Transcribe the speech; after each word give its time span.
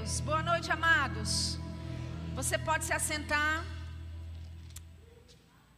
Deus. 0.00 0.20
Boa 0.20 0.42
noite, 0.42 0.68
amados. 0.70 1.30
Você 2.38 2.56
pode 2.68 2.84
se 2.88 2.92
assentar. 2.98 3.64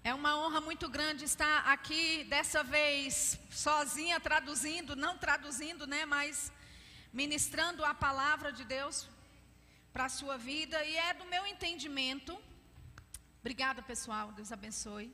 É 0.05 0.13
uma 0.15 0.33
honra 0.41 0.61
muito 0.69 0.87
grande 0.97 1.25
estar 1.25 1.57
aqui, 1.75 2.25
dessa 2.35 2.63
vez 2.63 3.39
sozinha, 3.51 4.19
traduzindo, 4.29 4.95
não 5.05 5.15
traduzindo, 5.25 5.87
né, 5.93 6.03
mas 6.15 6.53
ministrando 7.21 7.85
a 7.85 7.95
palavra 8.07 8.51
de 8.59 8.65
Deus 8.65 8.97
para 9.93 10.05
a 10.07 10.15
sua 10.19 10.37
vida. 10.37 10.85
E 10.85 10.97
é 11.09 11.15
do 11.15 11.27
meu 11.35 11.45
entendimento, 11.53 12.33
obrigada 13.41 13.83
pessoal, 13.93 14.27
Deus 14.41 14.53
abençoe. 14.59 15.09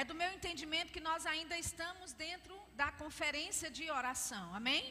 É 0.00 0.04
do 0.10 0.14
meu 0.22 0.30
entendimento 0.38 0.94
que 0.96 1.06
nós 1.10 1.24
ainda 1.34 1.56
estamos 1.66 2.12
dentro 2.12 2.54
da 2.74 2.90
conferência 3.02 3.70
de 3.70 3.90
oração, 4.00 4.46
amém? 4.60 4.84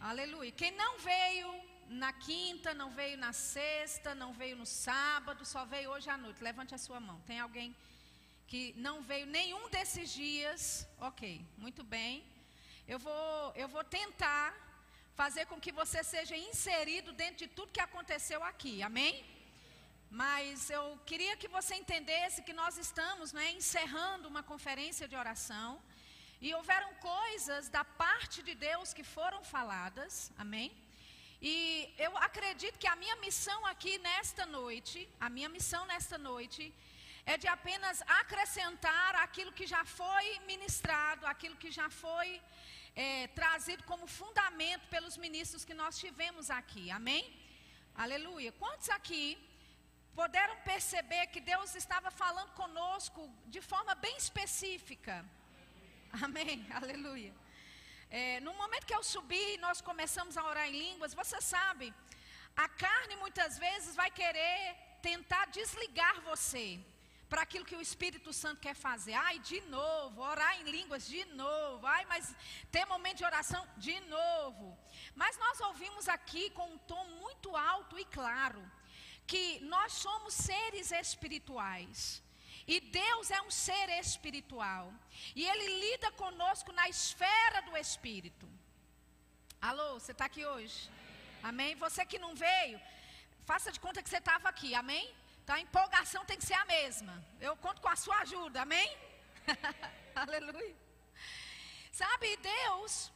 Aleluia. 0.00 0.52
Quem 0.52 0.72
não 0.82 0.92
veio 0.98 1.67
na 1.88 2.12
quinta, 2.12 2.74
não 2.74 2.90
veio 2.90 3.16
na 3.16 3.32
sexta, 3.32 4.14
não 4.14 4.32
veio 4.32 4.56
no 4.56 4.66
sábado, 4.66 5.44
só 5.44 5.64
veio 5.64 5.90
hoje 5.90 6.10
à 6.10 6.16
noite. 6.16 6.42
Levante 6.42 6.74
a 6.74 6.78
sua 6.78 7.00
mão. 7.00 7.20
Tem 7.26 7.40
alguém 7.40 7.74
que 8.46 8.74
não 8.76 9.02
veio 9.02 9.26
nenhum 9.26 9.68
desses 9.70 10.12
dias? 10.12 10.86
Ok, 10.98 11.44
muito 11.56 11.82
bem. 11.82 12.24
Eu 12.86 12.98
vou, 12.98 13.52
eu 13.54 13.68
vou 13.68 13.84
tentar 13.84 14.54
fazer 15.14 15.46
com 15.46 15.60
que 15.60 15.72
você 15.72 16.04
seja 16.04 16.36
inserido 16.36 17.12
dentro 17.12 17.38
de 17.44 17.48
tudo 17.48 17.72
que 17.72 17.80
aconteceu 17.80 18.42
aqui. 18.44 18.82
Amém? 18.82 19.24
Mas 20.10 20.70
eu 20.70 20.98
queria 21.04 21.36
que 21.36 21.48
você 21.48 21.74
entendesse 21.74 22.42
que 22.42 22.52
nós 22.52 22.78
estamos 22.78 23.32
né, 23.32 23.52
encerrando 23.52 24.28
uma 24.28 24.42
conferência 24.42 25.06
de 25.06 25.16
oração. 25.16 25.80
E 26.40 26.54
houveram 26.54 26.94
coisas 26.94 27.68
da 27.68 27.84
parte 27.84 28.42
de 28.42 28.54
Deus 28.54 28.94
que 28.94 29.02
foram 29.02 29.42
faladas, 29.42 30.32
amém? 30.38 30.70
E 31.40 31.94
eu 31.96 32.16
acredito 32.18 32.78
que 32.78 32.88
a 32.88 32.96
minha 32.96 33.16
missão 33.16 33.64
aqui 33.66 33.96
nesta 33.98 34.44
noite, 34.44 35.08
a 35.20 35.30
minha 35.30 35.48
missão 35.48 35.86
nesta 35.86 36.18
noite, 36.18 36.74
é 37.24 37.36
de 37.36 37.46
apenas 37.46 38.02
acrescentar 38.20 39.14
aquilo 39.16 39.52
que 39.52 39.66
já 39.66 39.84
foi 39.84 40.38
ministrado, 40.46 41.26
aquilo 41.26 41.56
que 41.56 41.70
já 41.70 41.88
foi 41.88 42.40
é, 42.96 43.28
trazido 43.28 43.84
como 43.84 44.06
fundamento 44.08 44.88
pelos 44.88 45.16
ministros 45.16 45.64
que 45.64 45.74
nós 45.74 45.96
tivemos 45.98 46.50
aqui, 46.50 46.90
amém? 46.90 47.24
Aleluia. 47.94 48.50
Quantos 48.52 48.88
aqui 48.90 49.38
puderam 50.14 50.56
perceber 50.62 51.28
que 51.28 51.40
Deus 51.40 51.76
estava 51.76 52.10
falando 52.10 52.52
conosco 52.54 53.30
de 53.46 53.60
forma 53.60 53.94
bem 53.94 54.16
específica? 54.16 55.24
Amém, 56.24 56.66
aleluia. 56.72 57.32
É, 58.10 58.40
no 58.40 58.54
momento 58.54 58.86
que 58.86 58.94
eu 58.94 59.02
subi 59.02 59.58
nós 59.58 59.80
começamos 59.80 60.36
a 60.36 60.44
orar 60.44 60.66
em 60.66 60.72
línguas, 60.72 61.12
você 61.12 61.40
sabe, 61.40 61.92
a 62.56 62.68
carne 62.68 63.16
muitas 63.16 63.58
vezes 63.58 63.94
vai 63.94 64.10
querer 64.10 64.74
tentar 65.02 65.46
desligar 65.46 66.20
você 66.22 66.80
para 67.28 67.42
aquilo 67.42 67.66
que 67.66 67.76
o 67.76 67.80
Espírito 67.80 68.32
Santo 68.32 68.60
quer 68.60 68.74
fazer. 68.74 69.12
Ai, 69.12 69.38
de 69.40 69.60
novo, 69.62 70.22
orar 70.22 70.58
em 70.60 70.64
línguas 70.64 71.06
de 71.06 71.22
novo. 71.26 71.86
Ai, 71.86 72.06
mas 72.06 72.34
ter 72.72 72.86
momento 72.86 73.18
de 73.18 73.24
oração 73.24 73.66
de 73.76 74.00
novo. 74.00 74.76
Mas 75.14 75.36
nós 75.38 75.60
ouvimos 75.60 76.08
aqui 76.08 76.48
com 76.50 76.66
um 76.72 76.78
tom 76.78 77.04
muito 77.22 77.54
alto 77.54 77.98
e 77.98 78.04
claro 78.06 78.62
que 79.26 79.60
nós 79.60 79.92
somos 79.92 80.32
seres 80.32 80.90
espirituais. 80.90 82.22
E 82.74 82.80
Deus 82.80 83.30
é 83.30 83.40
um 83.46 83.50
ser 83.50 83.88
espiritual. 84.04 84.92
E 85.34 85.42
Ele 85.50 85.66
lida 85.84 86.10
conosco 86.22 86.70
na 86.78 86.86
esfera 86.94 87.62
do 87.62 87.74
Espírito. 87.84 88.46
Alô, 89.68 89.86
você 89.94 90.12
está 90.12 90.26
aqui 90.26 90.44
hoje? 90.44 90.78
Amém? 91.42 91.74
Você 91.84 92.04
que 92.04 92.18
não 92.24 92.34
veio, 92.34 92.78
faça 93.50 93.72
de 93.72 93.80
conta 93.80 94.02
que 94.02 94.10
você 94.10 94.18
estava 94.18 94.46
aqui. 94.50 94.74
Amém? 94.74 95.06
Então 95.42 95.56
a 95.56 95.60
empolgação 95.60 96.26
tem 96.26 96.36
que 96.36 96.44
ser 96.44 96.58
a 96.62 96.66
mesma. 96.66 97.14
Eu 97.40 97.56
conto 97.56 97.80
com 97.80 97.88
a 97.88 97.96
sua 97.96 98.18
ajuda. 98.18 98.60
Amém? 98.66 98.88
Aleluia. 100.14 100.76
Sabe, 101.90 102.36
Deus, 102.36 103.10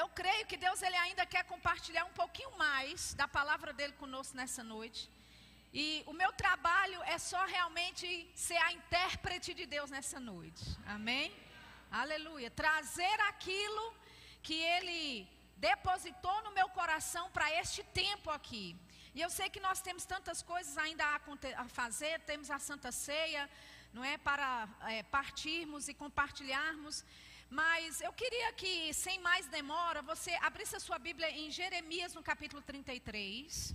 eu 0.00 0.08
creio 0.20 0.46
que 0.46 0.56
Deus 0.56 0.80
ele 0.80 0.96
ainda 0.96 1.26
quer 1.26 1.44
compartilhar 1.44 2.06
um 2.06 2.14
pouquinho 2.22 2.56
mais 2.56 3.12
da 3.12 3.28
palavra 3.28 3.74
dele 3.74 3.92
conosco 3.92 4.34
nessa 4.34 4.64
noite. 4.64 5.02
E 5.72 6.02
o 6.06 6.12
meu 6.12 6.30
trabalho 6.34 7.02
é 7.04 7.16
só 7.16 7.42
realmente 7.46 8.06
ser 8.34 8.58
a 8.58 8.72
intérprete 8.72 9.54
de 9.54 9.64
Deus 9.64 9.90
nessa 9.90 10.20
noite. 10.20 10.64
Amém? 10.84 11.34
Aleluia. 11.90 12.50
Trazer 12.50 13.18
aquilo 13.22 13.94
que 14.42 14.54
Ele 14.54 15.26
depositou 15.56 16.42
no 16.42 16.52
meu 16.52 16.68
coração 16.68 17.30
para 17.30 17.50
este 17.60 17.82
tempo 17.84 18.28
aqui. 18.30 18.76
E 19.14 19.20
eu 19.22 19.30
sei 19.30 19.48
que 19.48 19.60
nós 19.60 19.80
temos 19.80 20.04
tantas 20.04 20.42
coisas 20.42 20.76
ainda 20.76 21.04
a, 21.56 21.68
fazer, 21.68 22.20
temos 22.20 22.50
a 22.50 22.58
Santa 22.58 22.92
Ceia, 22.92 23.48
não 23.94 24.04
é? 24.04 24.18
Para 24.18 24.68
é, 24.88 25.02
partirmos 25.04 25.88
e 25.88 25.94
compartilharmos. 25.94 27.02
Mas 27.48 28.00
eu 28.00 28.12
queria 28.12 28.52
que, 28.52 28.92
sem 28.92 29.18
mais 29.20 29.46
demora, 29.46 30.02
você 30.02 30.32
abrisse 30.42 30.76
a 30.76 30.80
sua 30.80 30.98
Bíblia 30.98 31.30
em 31.30 31.50
Jeremias, 31.50 32.12
no 32.12 32.22
capítulo 32.22 32.60
33. 32.60 33.74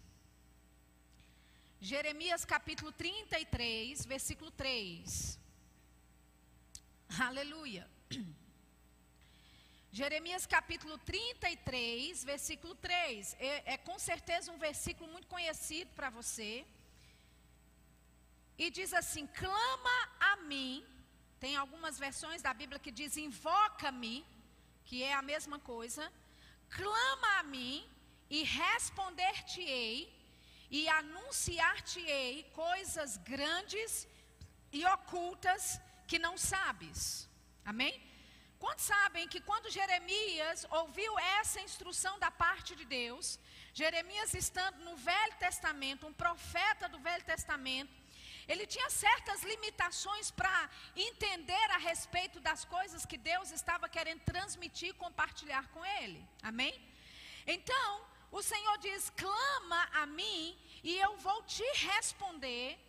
Jeremias 1.79 2.43
capítulo 2.43 2.91
33, 2.91 4.03
versículo 4.05 4.49
3. 4.49 5.39
Aleluia. 7.19 7.88
Jeremias 9.91 10.47
capítulo 10.47 10.97
33, 10.97 12.23
versículo 12.23 12.73
3. 12.73 13.35
É, 13.39 13.73
é 13.73 13.77
com 13.77 13.99
certeza 13.99 14.51
um 14.51 14.57
versículo 14.57 15.11
muito 15.11 15.27
conhecido 15.27 15.91
para 15.93 16.09
você. 16.09 16.65
E 18.57 18.71
diz 18.71 18.91
assim: 18.91 19.27
clama 19.27 20.09
a 20.19 20.38
mim. 20.38 20.83
Tem 21.39 21.55
algumas 21.55 21.99
versões 21.99 22.41
da 22.41 22.55
Bíblia 22.55 22.79
que 22.79 22.89
diz 22.89 23.15
invoca-me, 23.17 24.25
que 24.83 25.03
é 25.03 25.13
a 25.13 25.21
mesma 25.21 25.59
coisa. 25.59 26.11
Clama 26.71 27.38
a 27.38 27.44
mim 27.44 27.88
e 28.31 28.41
responder-te-ei 28.44 30.16
e 30.69 30.88
anunciar-te-ei 30.89 32.44
coisas 32.53 33.17
grandes 33.17 34.07
e 34.72 34.85
ocultas 34.85 35.79
que 36.07 36.19
não 36.19 36.38
sabes. 36.38 37.29
Amém? 37.66 37.95
Quantos 38.59 38.85
sabem 38.85 39.27
que 39.27 39.39
quando 39.39 39.69
Jeremias 39.69 40.66
ouviu 40.72 41.17
essa 41.39 41.61
instrução 41.61 42.17
da 42.19 42.31
parte 42.31 42.75
de 42.75 42.85
Deus, 42.85 43.39
Jeremias 43.73 44.33
estando 44.33 44.79
no 44.83 44.95
Velho 44.97 45.35
Testamento, 45.38 46.07
um 46.07 46.13
profeta 46.13 46.89
do 46.89 47.00
Velho 47.00 47.23
Testamento, 47.23 47.94
ele 48.47 48.66
tinha 48.66 48.89
certas 48.89 49.44
limitações 49.44 50.31
para 50.31 50.69
entender 50.95 51.67
a 51.72 51.77
respeito 51.77 52.39
das 52.39 52.63
coisas 52.66 53.06
que 53.06 53.17
Deus 53.17 53.51
estava 53.51 53.89
querendo 53.89 54.22
transmitir 54.22 54.89
e 54.89 54.94
compartilhar 55.06 55.67
com 55.67 55.85
ele. 55.85 56.25
Amém? 56.41 56.73
Então, 57.45 58.01
o 58.31 58.41
Senhor 58.41 58.77
diz: 58.77 59.09
clama 59.15 59.89
a 59.93 60.05
mim 60.05 60.57
e 60.83 60.97
eu 60.97 61.17
vou 61.17 61.43
te 61.43 61.63
responder. 61.88 62.79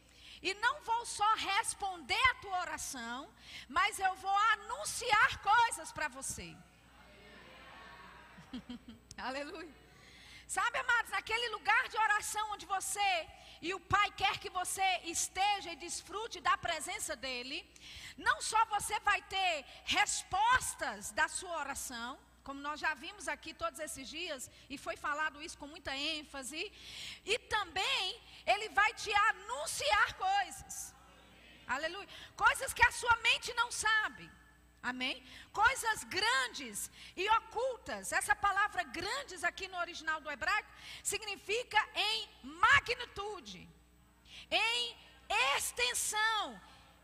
E 0.41 0.55
não 0.55 0.81
vou 0.83 1.05
só 1.05 1.35
responder 1.35 2.23
a 2.31 2.35
tua 2.37 2.61
oração, 2.61 3.29
mas 3.69 3.99
eu 3.99 4.15
vou 4.17 4.37
anunciar 4.55 5.43
coisas 5.43 5.91
para 5.91 6.07
você. 6.07 6.57
Aleluia. 9.19 9.75
Sabe, 10.47 10.79
amados, 10.79 11.11
naquele 11.11 11.49
lugar 11.51 11.89
de 11.89 11.99
oração 11.99 12.53
onde 12.53 12.65
você 12.65 13.29
e 13.61 13.75
o 13.75 13.81
Pai 13.81 14.11
quer 14.13 14.39
que 14.39 14.49
você 14.49 14.89
esteja 15.05 15.73
e 15.73 15.77
desfrute 15.77 16.41
da 16.41 16.57
presença 16.57 17.15
dEle, 17.17 17.69
não 18.17 18.41
só 18.41 18.65
você 18.67 18.99
vai 19.01 19.21
ter 19.23 19.65
respostas 19.85 21.11
da 21.13 21.29
sua 21.29 21.59
oração, 21.59 22.19
como 22.49 22.63
nós 22.67 22.81
já 22.85 22.93
vimos 23.05 23.27
aqui 23.33 23.53
todos 23.63 23.79
esses 23.87 24.07
dias, 24.09 24.51
e 24.73 24.77
foi 24.85 24.97
falado 25.07 25.43
isso 25.47 25.59
com 25.61 25.67
muita 25.75 25.95
ênfase, 25.95 26.61
e 27.33 27.35
também 27.55 28.05
Ele 28.53 28.69
vai 28.71 28.91
te 29.03 29.13
anunciar 29.31 30.09
coisas. 30.15 30.95
Aleluia. 31.77 32.09
Coisas 32.45 32.73
que 32.73 32.85
a 32.87 32.91
sua 33.01 33.15
mente 33.17 33.53
não 33.61 33.71
sabe. 33.71 34.25
Amém? 34.91 35.17
Coisas 35.53 36.05
grandes 36.05 36.91
e 37.15 37.29
ocultas. 37.39 38.13
Essa 38.21 38.35
palavra 38.35 38.83
grandes 39.01 39.45
aqui 39.45 39.69
no 39.69 39.79
original 39.85 40.19
do 40.23 40.31
hebraico 40.31 40.71
significa 41.03 41.81
em 42.09 42.19
magnitude, 42.65 43.63
em 44.51 44.97
extensão, 45.55 46.45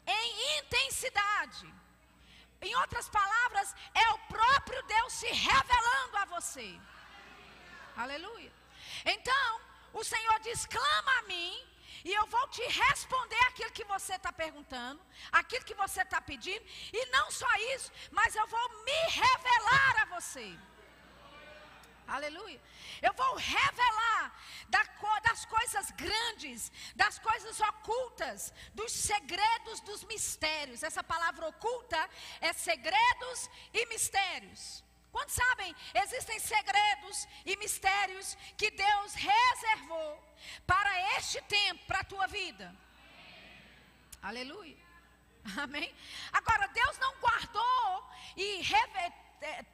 em 0.07 0.59
intensidade. 0.59 1.67
Em 2.65 2.75
outras 2.77 3.09
palavras, 3.09 3.75
é 3.95 4.09
o 4.11 4.19
próprio 4.35 4.83
Deus 4.85 5.13
se 5.13 5.27
revelando 5.27 6.17
a 6.17 6.25
você. 6.25 6.69
Aleluia. 7.97 8.53
Então, 9.05 9.61
o 9.93 10.03
Senhor 10.03 10.41
diz: 10.41 10.65
clama 10.67 11.19
a 11.19 11.23
mim, 11.23 11.53
e 12.05 12.13
eu 12.13 12.27
vou 12.27 12.47
te 12.49 12.63
responder 12.63 13.43
aquilo 13.49 13.71
que 13.71 13.85
você 13.85 14.15
está 14.15 14.33
perguntando, 14.33 15.01
aquilo 15.31 15.65
que 15.65 15.75
você 15.75 16.03
está 16.03 16.21
pedindo, 16.21 16.65
e 16.93 17.07
não 17.07 17.31
só 17.31 17.51
isso, 17.75 17.93
mas 18.11 18.35
eu 18.35 18.47
vou 18.47 18.69
me 18.85 19.01
revelar 19.11 20.03
a 20.03 20.05
você. 20.17 20.49
Aleluia. 22.07 22.61
Eu 23.01 23.13
vou 23.15 23.35
revelar 23.37 24.33
das 25.23 25.45
coisas 25.47 25.91
grandes, 25.93 26.71
das 26.95 27.19
coisas 27.19 27.59
ocultas, 27.61 28.53
dos 28.75 28.93
segredos, 28.93 29.81
dos 29.81 30.05
mistérios. 30.05 30.83
Essa 30.83 31.03
palavra 31.03 31.47
oculta 31.49 32.09
é 32.41 32.53
segredos 32.53 33.51
e 33.73 33.87
mistérios. 33.87 34.85
Quantos 35.11 35.35
sabem? 35.35 35.75
Existem 35.95 36.39
segredos 36.41 37.29
e 37.47 37.57
mistérios 37.57 38.37
que 38.57 38.71
Deus 38.71 39.15
reservou 39.15 40.23
para 40.67 41.19
este 41.19 41.41
tempo, 41.43 41.87
para 41.87 42.01
a 42.01 42.05
tua 42.05 42.27
vida. 42.27 42.75
Aleluia. 44.23 44.77
Amém? 45.63 45.95
Agora, 46.33 46.67
Deus 46.69 46.99
não 46.99 47.17
guardou 47.19 48.11
e 48.37 48.63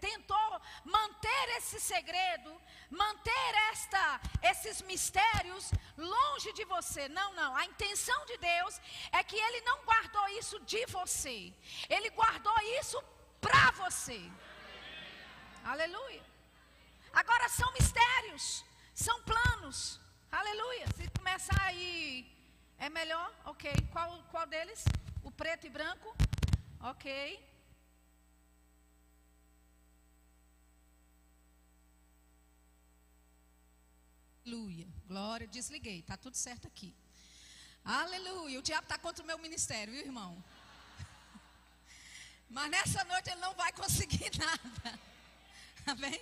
tentou 0.00 0.60
manter 0.84 1.48
esse 1.56 1.80
segredo, 1.80 2.60
manter 2.90 3.54
esta, 3.70 4.20
esses 4.42 4.82
mistérios 4.82 5.70
longe 5.96 6.52
de 6.52 6.64
você. 6.64 7.08
Não, 7.08 7.32
não. 7.34 7.56
A 7.56 7.64
intenção 7.64 8.24
de 8.26 8.36
Deus 8.38 8.80
é 9.12 9.22
que 9.22 9.36
Ele 9.36 9.60
não 9.62 9.84
guardou 9.84 10.28
isso 10.30 10.58
de 10.60 10.84
você, 10.86 11.52
Ele 11.88 12.10
guardou 12.10 12.58
isso 12.80 13.02
para 13.40 13.70
você. 13.72 14.20
Aleluia. 15.64 16.22
Agora 17.12 17.48
são 17.48 17.70
mistérios, 17.72 18.64
são 18.94 19.22
planos. 19.22 20.00
Aleluia. 20.30 20.86
Se 20.96 21.08
começar 21.10 21.60
aí, 21.62 22.26
é 22.78 22.88
melhor? 22.88 23.32
Ok. 23.44 23.70
Qual, 23.92 24.22
qual 24.30 24.46
deles? 24.46 24.84
O 25.24 25.30
preto 25.30 25.66
e 25.66 25.70
branco? 25.70 26.14
Ok. 26.80 27.49
Aleluia. 34.50 34.88
Glória, 35.06 35.46
desliguei. 35.46 36.00
Está 36.00 36.16
tudo 36.16 36.36
certo 36.36 36.66
aqui. 36.66 36.92
Aleluia. 37.84 38.58
O 38.58 38.62
diabo 38.62 38.82
está 38.82 38.98
contra 38.98 39.22
o 39.22 39.26
meu 39.26 39.38
ministério, 39.38 39.92
viu, 39.92 40.02
irmão? 40.02 40.42
Mas 42.50 42.68
nessa 42.68 43.04
noite 43.04 43.30
ele 43.30 43.40
não 43.40 43.54
vai 43.54 43.72
conseguir 43.72 44.32
nada. 44.36 44.98
Amém? 45.86 46.20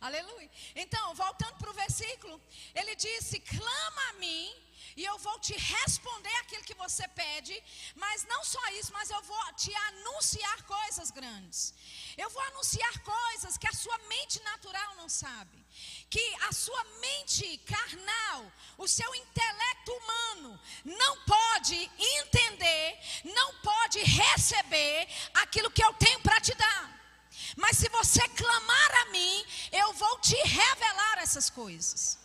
Aleluia. 0.00 0.50
Então, 0.74 1.14
voltando 1.14 1.56
para 1.58 1.70
o 1.70 1.74
versículo, 1.74 2.40
ele 2.74 2.94
disse: 2.96 3.40
clama 3.40 4.02
a 4.10 4.12
mim 4.14 4.64
e 4.96 5.04
eu 5.04 5.18
vou 5.18 5.38
te 5.40 5.54
responder 5.54 6.34
aquilo 6.36 6.62
que 6.62 6.74
você 6.74 7.06
pede, 7.08 7.54
mas 7.96 8.24
não 8.24 8.44
só 8.44 8.64
isso, 8.72 8.92
mas 8.92 9.10
eu 9.10 9.20
vou 9.22 9.52
te 9.54 9.74
anunciar 9.74 10.62
coisas 10.64 11.10
grandes. 11.10 11.74
Eu 12.16 12.30
vou 12.30 12.42
anunciar 12.42 12.98
coisas 13.00 13.58
que 13.58 13.66
a 13.66 13.72
sua 13.72 13.98
mente 13.98 14.40
natural 14.42 14.94
não 14.96 15.08
sabe, 15.08 15.64
que 16.08 16.24
a 16.48 16.52
sua 16.52 16.84
mente 17.00 17.58
carnal, 17.58 18.52
o 18.78 18.86
seu 18.86 19.12
intelecto 19.14 19.92
humano 19.92 20.60
não 20.84 21.24
pode 21.24 21.90
entender, 21.98 22.98
não 23.24 23.54
pode 23.56 23.98
receber 24.00 25.08
aquilo 25.34 25.70
que 25.70 25.82
eu 25.82 25.92
tenho 25.94 26.20
para 26.20 26.40
te 26.40 26.54
dar. 26.54 26.93
Mas 27.56 27.78
se 27.78 27.88
você 27.88 28.26
clamar 28.30 28.90
a 29.02 29.10
mim, 29.10 29.44
eu 29.72 29.92
vou 29.92 30.18
te 30.18 30.36
revelar 30.36 31.18
essas 31.18 31.48
coisas. 31.50 32.18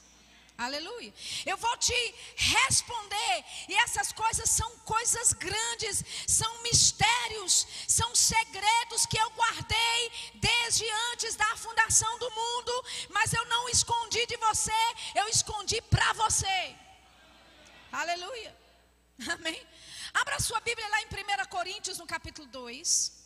Aleluia. 0.60 1.14
Eu 1.46 1.56
vou 1.56 1.78
te 1.78 2.16
responder. 2.36 3.46
E 3.70 3.76
essas 3.76 4.12
coisas 4.12 4.50
são 4.50 4.70
coisas 4.80 5.32
grandes, 5.32 6.04
são 6.28 6.52
mistérios, 6.64 7.66
são 7.88 8.14
segredos 8.14 9.06
que 9.06 9.18
eu 9.18 9.30
guardei 9.32 10.12
desde 10.36 10.86
antes 11.12 11.36
da 11.36 11.56
fundação 11.56 12.20
do 12.20 12.30
mundo, 12.30 12.86
mas 13.10 13.32
eu 13.32 13.46
não 13.46 13.70
escondi 13.70 14.26
de 14.26 14.36
você, 14.36 14.82
eu 15.16 15.30
escondi 15.30 15.82
para 15.84 16.12
você. 16.14 16.76
Aleluia. 17.90 18.54
Amém. 19.30 19.66
Abra 20.14 20.42
sua 20.42 20.60
Bíblia 20.60 20.88
lá 20.90 21.02
em 21.02 21.06
1 21.06 21.46
Coríntios, 21.50 21.98
no 21.98 22.06
capítulo 22.06 22.48
2. 22.48 23.19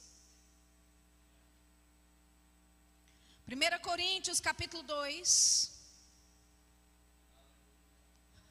1 3.54 3.80
Coríntios, 3.82 4.40
capítulo 4.40 4.82
2. 4.82 5.72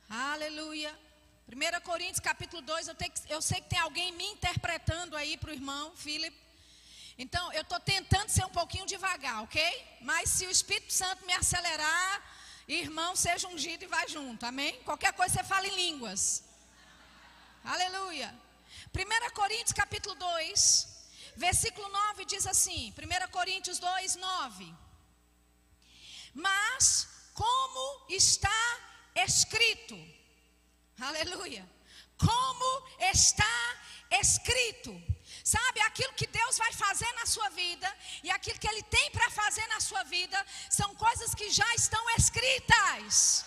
Aleluia. 0.08 0.96
1 1.48 1.80
Coríntios 1.80 2.20
capítulo 2.20 2.62
2, 2.62 2.86
eu, 2.86 2.96
eu, 3.28 3.42
sei 3.42 3.60
que 3.60 3.68
tem 3.70 3.80
alguém 3.80 4.12
me 4.12 4.24
interpretando 4.26 5.16
aí 5.16 5.36
para 5.36 5.50
o 5.50 5.52
irmão 5.52 5.96
Filipe. 5.96 6.38
Então, 7.18 7.52
eu 7.52 7.62
estou 7.62 7.80
tentando 7.80 8.28
ser 8.28 8.44
um 8.44 8.54
pouquinho 8.60 8.86
devagar, 8.86 9.42
ok? 9.42 9.60
Mas 10.02 10.30
se 10.30 10.46
o 10.46 10.50
Espírito 10.50 10.92
Santo 10.92 11.26
me 11.26 11.32
acelerar, 11.32 12.22
irmão, 12.68 13.16
seja 13.16 13.48
ungido 13.48 13.82
e 13.82 13.88
vai 13.88 14.06
junto, 14.06 14.46
amém? 14.46 14.80
Qualquer 14.84 15.12
coisa 15.14 15.34
você 15.34 15.42
fala 15.42 15.66
em 15.66 15.74
línguas. 15.74 16.44
Aleluia. 17.64 18.32
1 18.94 19.34
Coríntios 19.34 19.72
capítulo 19.72 20.14
2, 20.14 20.86
versículo 21.34 21.88
9 21.88 22.24
diz 22.24 22.46
assim: 22.46 22.94
1 22.96 23.30
Coríntios 23.32 23.80
2, 23.80 24.14
9. 24.14 24.81
Mas 26.34 27.08
como 27.34 28.06
está 28.08 28.78
escrito. 29.14 29.96
Aleluia. 31.00 31.68
Como 32.16 32.88
está 32.98 33.54
escrito. 34.20 34.92
Sabe, 35.44 35.80
aquilo 35.80 36.12
que 36.14 36.26
Deus 36.26 36.56
vai 36.58 36.72
fazer 36.72 37.10
na 37.14 37.26
sua 37.26 37.48
vida 37.50 37.96
e 38.22 38.30
aquilo 38.30 38.58
que 38.58 38.68
Ele 38.68 38.82
tem 38.84 39.10
para 39.10 39.28
fazer 39.30 39.66
na 39.68 39.80
sua 39.80 40.04
vida 40.04 40.46
são 40.70 40.94
coisas 40.94 41.34
que 41.34 41.50
já 41.50 41.74
estão 41.74 42.04
escritas. 42.10 43.44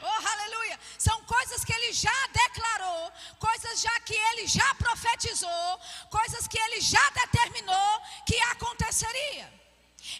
Oh, 0.00 0.06
aleluia! 0.06 0.78
São 0.96 1.24
coisas 1.24 1.64
que 1.64 1.72
ele 1.72 1.92
já 1.92 2.26
declarou, 2.28 3.12
coisas 3.38 3.80
já 3.80 4.00
que 4.00 4.14
ele 4.14 4.46
já 4.46 4.74
profetizou, 4.76 5.80
coisas 6.08 6.46
que 6.46 6.56
ele 6.56 6.80
já 6.80 7.10
determinou 7.10 8.00
que 8.24 8.38
aconteceria. 8.52 9.57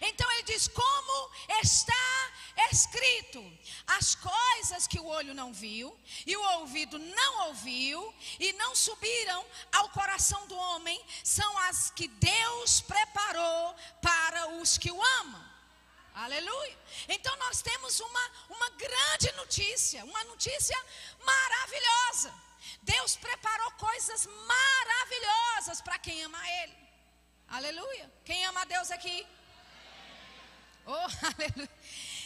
Então 0.01 0.29
ele 0.31 0.43
diz: 0.43 0.67
Como 0.67 1.31
está 1.61 2.31
escrito, 2.71 3.41
as 3.87 4.15
coisas 4.15 4.87
que 4.87 4.99
o 4.99 5.05
olho 5.05 5.33
não 5.33 5.53
viu, 5.53 5.97
e 6.25 6.35
o 6.35 6.59
ouvido 6.59 6.97
não 6.99 7.47
ouviu, 7.47 8.13
e 8.39 8.53
não 8.53 8.75
subiram 8.75 9.45
ao 9.71 9.89
coração 9.89 10.45
do 10.47 10.55
homem, 10.55 11.03
são 11.23 11.57
as 11.59 11.89
que 11.91 12.07
Deus 12.07 12.81
preparou 12.81 13.75
para 14.01 14.49
os 14.61 14.77
que 14.77 14.91
o 14.91 15.03
amam. 15.21 15.49
Aleluia. 16.13 16.77
Então 17.07 17.35
nós 17.37 17.61
temos 17.61 17.99
uma, 17.99 18.31
uma 18.49 18.69
grande 18.71 19.31
notícia, 19.33 20.03
uma 20.03 20.23
notícia 20.25 20.77
maravilhosa. 21.23 22.33
Deus 22.81 23.15
preparou 23.15 23.71
coisas 23.71 24.25
maravilhosas 24.25 25.81
para 25.81 25.97
quem 25.99 26.21
ama 26.23 26.39
Ele. 26.61 26.77
Aleluia. 27.47 28.11
Quem 28.25 28.45
ama 28.45 28.65
Deus 28.65 28.91
aqui? 28.91 29.25
Oh, 30.91 30.93
aleluia. 31.37 31.69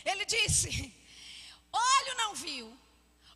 Ele 0.05 0.25
disse: 0.25 0.93
olho 1.71 2.17
não 2.17 2.33
viu, 2.33 2.77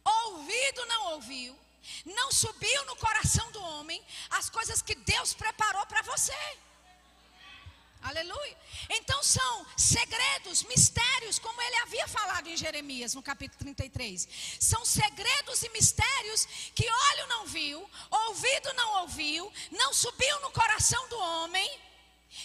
ouvido 0.05 0.85
não 0.85 1.13
ouviu, 1.15 1.57
não 2.05 2.31
subiu 2.31 2.85
no 2.85 2.95
coração 2.95 3.51
do 3.51 3.61
homem 3.61 4.01
as 4.29 4.49
coisas 4.49 4.81
que 4.81 4.95
Deus 4.95 5.33
preparou 5.33 5.85
para 5.85 6.01
você. 6.01 6.33
Aleluia. 8.03 8.57
Então 8.89 9.21
são 9.21 9.65
segredos, 9.75 10.63
mistérios, 10.63 11.39
como 11.39 11.61
ele 11.61 11.75
havia 11.77 12.07
falado 12.07 12.47
em 12.47 12.55
Jeremias, 12.55 13.13
no 13.13 13.21
capítulo 13.21 13.59
33. 13.59 14.29
São 14.61 14.85
segredos 14.85 15.61
e 15.63 15.69
mistérios 15.69 16.47
que 16.73 16.89
olho 16.89 17.27
não 17.27 17.47
viu, 17.47 17.89
ouvido 18.09 18.73
não 18.75 19.01
ouviu, 19.01 19.51
não 19.71 19.93
subiu 19.93 20.39
no 20.39 20.51
coração 20.51 21.09
do 21.09 21.17
homem. 21.19 21.69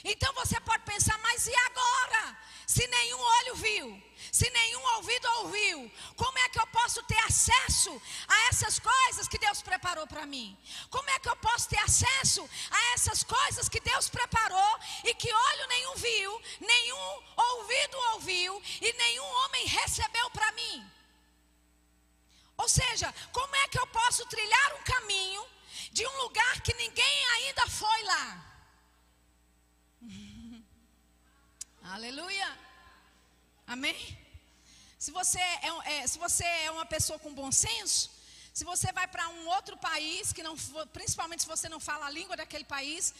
Então 0.04 0.32
você 0.34 0.60
pode 0.60 0.84
pensar, 0.84 1.18
mas 1.18 1.46
e 1.46 1.54
agora? 1.54 2.38
Se 2.66 2.86
nenhum 2.86 3.20
olho 3.20 3.56
viu, 3.56 4.02
se 4.30 4.48
nenhum 4.48 4.82
ouvido 4.96 5.28
ouviu, 5.40 5.92
como 6.16 6.38
é 6.38 6.48
que 6.48 6.58
eu 6.58 6.66
posso 6.68 7.02
ter 7.02 7.18
acesso 7.18 8.00
a 8.28 8.48
essas 8.48 8.78
coisas 8.78 9.28
que 9.28 9.38
Deus 9.38 9.60
preparou 9.60 10.06
para 10.06 10.24
mim? 10.24 10.56
Como 10.88 11.08
é 11.10 11.18
que 11.18 11.28
eu 11.28 11.36
posso 11.36 11.68
ter 11.68 11.78
acesso 11.80 12.48
a 12.70 12.92
essas 12.94 13.22
coisas 13.22 13.68
que 13.68 13.80
Deus 13.80 14.08
preparou 14.08 14.78
e 15.04 15.14
que 15.14 15.32
olho 15.32 15.66
nenhum 15.68 15.94
viu, 15.96 16.42
nenhum 16.60 17.22
ouvido 17.36 17.96
ouviu 18.14 18.62
e 18.80 18.92
nenhum 18.92 19.26
homem 19.44 19.66
recebeu 19.66 20.30
para 20.30 20.52
mim? 20.52 20.90
Ou 22.56 22.68
seja, 22.68 23.12
como 23.32 23.54
é 23.56 23.68
que 23.68 23.78
eu 23.78 23.86
posso 23.88 24.24
trilhar 24.26 24.74
um 24.74 24.82
caminho 24.82 25.44
de 25.90 26.06
um 26.06 26.22
lugar 26.22 26.60
que 26.60 26.72
ninguém 26.74 27.24
ainda 27.34 27.66
foi 27.66 28.02
lá? 28.04 28.51
Aleluia. 31.82 32.58
Amém? 33.66 34.18
Se 34.98 35.10
você 35.10 35.38
é, 35.38 35.68
é, 35.92 36.06
se 36.06 36.18
você 36.18 36.44
é 36.44 36.70
uma 36.70 36.86
pessoa 36.86 37.18
com 37.18 37.34
bom 37.34 37.50
senso, 37.50 38.10
se 38.54 38.64
você 38.64 38.92
vai 38.92 39.06
para 39.08 39.28
um 39.28 39.48
outro 39.48 39.76
país, 39.76 40.32
que 40.32 40.42
não, 40.42 40.56
principalmente 40.92 41.42
se 41.42 41.48
você 41.48 41.68
não 41.68 41.80
fala 41.80 42.06
a 42.06 42.10
língua 42.10 42.36
daquele 42.36 42.64
país, 42.64 43.12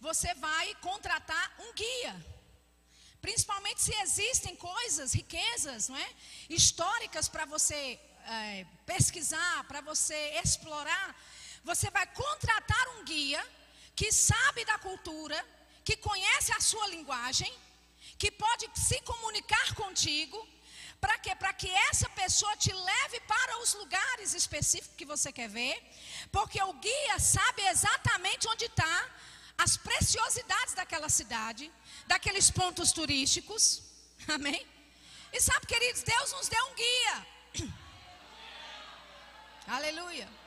você 0.00 0.34
vai 0.34 0.74
contratar 0.76 1.54
um 1.60 1.72
guia 1.72 2.14
Principalmente 3.20 3.82
se 3.82 3.94
existem 3.96 4.56
coisas, 4.56 5.12
riquezas, 5.12 5.88
não 5.88 5.96
é? 5.96 6.10
Históricas 6.48 7.28
para 7.28 7.44
você 7.44 8.00
é, 8.26 8.66
pesquisar, 8.86 9.64
para 9.64 9.82
você 9.82 10.40
explorar. 10.42 11.14
Você 11.62 11.90
vai 11.90 12.06
contratar 12.06 12.88
um 12.96 13.04
guia 13.04 13.42
que 13.94 14.10
sabe 14.10 14.64
da 14.64 14.78
cultura, 14.78 15.38
que 15.84 15.96
conhece 15.96 16.50
a 16.52 16.60
sua 16.60 16.86
linguagem, 16.88 17.52
que 18.20 18.30
pode 18.30 18.66
se 18.74 19.00
comunicar 19.10 19.68
contigo. 19.74 20.38
Para 21.00 21.16
quê? 21.18 21.34
Para 21.42 21.52
que 21.60 21.70
essa 21.88 22.08
pessoa 22.10 22.54
te 22.64 22.70
leve 22.70 23.18
para 23.20 23.52
os 23.62 23.72
lugares 23.80 24.34
específicos 24.34 24.96
que 25.00 25.06
você 25.06 25.32
quer 25.32 25.48
ver, 25.48 25.74
porque 26.30 26.62
o 26.62 26.74
guia 26.74 27.18
sabe 27.18 27.62
exatamente 27.68 28.46
onde 28.46 28.66
está 28.66 28.96
as 29.56 29.78
preciosidades 29.78 30.74
daquela 30.74 31.08
cidade, 31.08 31.72
daqueles 32.06 32.50
pontos 32.50 32.92
turísticos. 32.92 33.82
Amém? 34.36 34.66
E 35.32 35.40
sabe, 35.40 35.66
queridos, 35.66 36.02
Deus 36.02 36.32
nos 36.32 36.48
deu 36.48 36.64
um 36.66 36.74
guia. 36.74 37.16
Aleluia. 39.78 40.39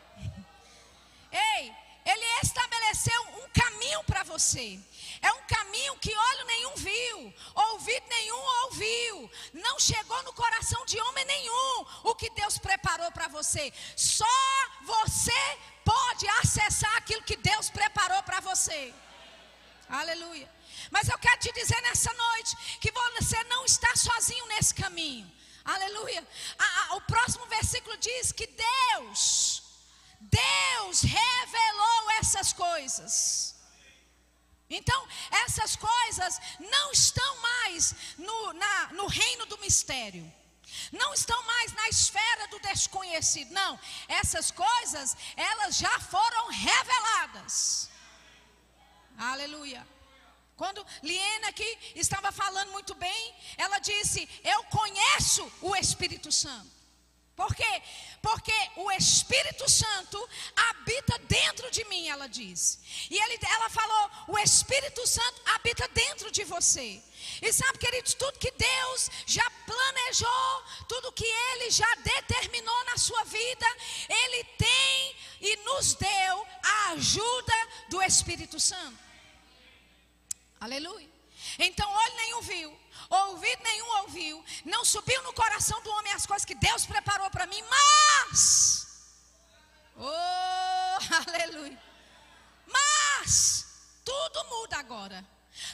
Você. 4.34 4.80
É 5.22 5.32
um 5.32 5.44
caminho 5.56 5.96
que 5.98 6.14
olho 6.30 6.46
nenhum 6.46 6.76
viu, 6.76 7.34
ouvido 7.68 8.06
nenhum 8.10 8.44
ouviu, 8.64 9.32
não 9.54 9.80
chegou 9.80 10.22
no 10.24 10.34
coração 10.34 10.84
de 10.86 11.00
homem 11.00 11.26
nenhum 11.26 11.86
o 12.04 12.16
que 12.16 12.30
Deus 12.32 12.58
preparou 12.58 13.12
para 13.12 13.28
você. 13.28 13.72
Só 13.96 14.40
você 14.82 15.42
pode 15.86 16.28
acessar 16.42 16.96
aquilo 16.98 17.24
que 17.24 17.38
Deus 17.38 17.70
preparou 17.70 18.22
para 18.24 18.40
você. 18.40 18.94
Aleluia. 19.88 20.50
Mas 20.90 21.08
eu 21.08 21.20
quero 21.20 21.40
te 21.40 21.52
dizer 21.52 21.80
nessa 21.82 22.12
noite 22.14 22.56
que 22.82 22.92
você 22.92 23.44
não 23.46 23.64
está 23.66 23.96
sozinho 23.96 24.46
nesse 24.48 24.74
caminho. 24.74 25.32
Aleluia. 25.64 26.28
o 26.98 27.02
próximo 27.02 27.46
versículo 27.46 27.96
diz 27.98 28.32
que 28.32 28.48
Deus, 28.48 29.64
Deus 30.20 31.02
revelou 31.02 32.12
essas 32.20 32.52
coisas. 32.52 33.53
Então, 34.70 35.08
essas 35.46 35.76
coisas 35.76 36.40
não 36.60 36.92
estão 36.92 37.42
mais 37.42 37.96
no, 38.18 38.54
na, 38.54 38.88
no 38.94 39.08
reino 39.08 39.46
do 39.46 39.58
mistério. 39.60 40.32
Não 40.92 41.14
estão 41.14 41.42
mais 41.44 41.74
na 41.74 41.90
esfera 41.90 42.48
do 42.48 42.60
desconhecido. 42.60 43.52
Não, 43.52 43.80
essas 44.08 44.52
coisas, 44.52 45.16
elas 45.36 45.78
já 45.78 46.00
foram 46.00 46.48
reveladas. 46.50 47.90
Aleluia. 49.18 49.86
Quando 50.56 50.86
Liena 51.02 51.50
aqui 51.50 51.78
estava 51.96 52.32
falando 52.32 52.72
muito 52.72 52.94
bem, 52.96 53.36
ela 53.58 53.80
disse: 53.80 54.28
Eu 54.44 54.64
conheço 54.66 55.52
o 55.62 55.76
Espírito 55.76 56.32
Santo. 56.32 56.83
Por 57.36 57.56
quê? 57.56 57.82
Porque 58.22 58.54
o 58.76 58.92
Espírito 58.92 59.68
Santo 59.70 60.30
habita 60.56 61.18
dentro 61.20 61.70
de 61.72 61.84
mim, 61.86 62.08
ela 62.08 62.28
disse. 62.28 62.80
E 63.10 63.18
ele, 63.18 63.40
ela 63.42 63.70
falou: 63.70 64.12
o 64.28 64.38
Espírito 64.38 65.06
Santo 65.08 65.42
habita 65.46 65.88
dentro 65.90 66.32
de 66.32 66.44
você. 66.44 67.02
E 67.42 67.52
sabe, 67.52 67.80
queridos, 67.80 68.14
tudo 68.14 68.38
que 68.38 68.52
Deus 68.52 69.10
já 69.26 69.50
planejou, 69.66 70.64
tudo 70.88 71.12
que 71.12 71.26
Ele 71.26 71.72
já 71.72 71.96
determinou 71.96 72.86
na 72.86 72.98
sua 72.98 73.24
vida, 73.24 73.66
Ele 74.08 74.44
tem 74.58 75.16
e 75.42 75.56
nos 75.58 75.96
deu 75.96 76.48
a 76.62 76.90
ajuda 76.90 77.54
do 77.90 78.02
Espírito 78.02 78.60
Santo. 78.60 79.00
Aleluia. 80.60 81.10
Então, 81.60 81.90
olho 81.92 82.16
nenhum 82.16 82.42
viu, 82.42 82.83
ouvido 83.14 83.64
nenhum 83.64 83.98
ouviu, 84.02 84.46
não 84.66 84.84
subiu 84.86 85.22
no 85.24 85.34
coração 85.34 85.82
do 85.82 85.90
homem 85.92 86.14
as 86.14 86.26
coisas 86.26 86.46
que 86.46 86.56
Deus 86.56 86.86
preparou 86.86 87.30
para 87.30 87.46
mim, 87.48 87.64
mas, 87.70 88.88
oh, 89.98 91.30
aleluia, 91.30 91.82
mas, 92.68 93.66
tudo 94.04 94.44
muda 94.46 94.78
agora. 94.78 95.26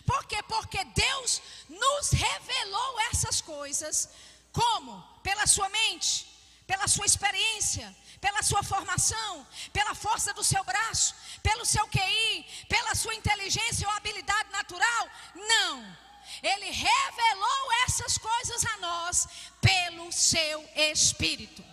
Por 0.06 0.26
quê? 0.26 0.42
Porque 0.44 0.84
Deus 0.84 1.42
nos 1.70 2.12
revelou 2.12 3.00
essas 3.12 3.42
coisas, 3.42 4.10
como? 4.52 5.02
Pela 5.24 5.48
sua 5.48 5.70
mente, 5.70 6.28
pela 6.68 6.88
sua 6.88 7.06
experiência, 7.06 7.96
pela 8.20 8.44
sua 8.44 8.62
formação, 8.62 9.48
pela 9.72 9.96
força 9.96 10.34
do 10.34 10.44
seu 10.44 10.64
braço, 10.64 11.16
pelo 11.42 11.66
seu 11.66 11.88
QI, 11.88 12.66
pela 12.68 12.94
sua 12.94 13.16
inteligência 13.16 13.88
ou 13.88 13.94
habilidade 13.96 14.52
natural. 14.52 15.10
Não. 15.36 16.09
Ele 16.42 16.70
revelou 16.72 17.72
essas 17.86 18.18
coisas 18.18 18.66
a 18.66 18.78
nós 18.78 19.28
pelo 19.62 20.12
seu 20.12 20.68
Espírito. 20.76 21.64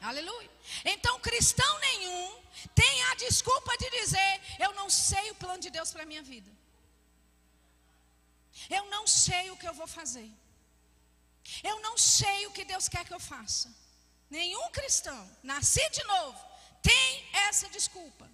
Aleluia. 0.00 0.50
Então, 0.84 1.18
cristão 1.20 1.78
nenhum 1.80 2.42
tem 2.74 3.02
a 3.04 3.14
desculpa 3.14 3.76
de 3.78 3.90
dizer: 3.90 4.40
Eu 4.58 4.72
não 4.74 4.88
sei 4.90 5.30
o 5.30 5.34
plano 5.34 5.60
de 5.60 5.70
Deus 5.70 5.92
para 5.92 6.02
a 6.02 6.06
minha 6.06 6.22
vida. 6.22 6.50
Eu 8.70 8.84
não 8.86 9.06
sei 9.06 9.50
o 9.50 9.56
que 9.56 9.68
eu 9.68 9.74
vou 9.74 9.86
fazer. 9.86 10.30
Eu 11.62 11.80
não 11.80 11.96
sei 11.96 12.46
o 12.46 12.52
que 12.52 12.64
Deus 12.64 12.88
quer 12.88 13.04
que 13.04 13.14
eu 13.14 13.20
faça. 13.20 13.72
Nenhum 14.28 14.70
cristão, 14.70 15.30
nascido 15.42 15.92
de 15.92 16.04
novo, 16.04 16.38
tem 16.82 17.28
essa 17.32 17.68
desculpa. 17.68 18.28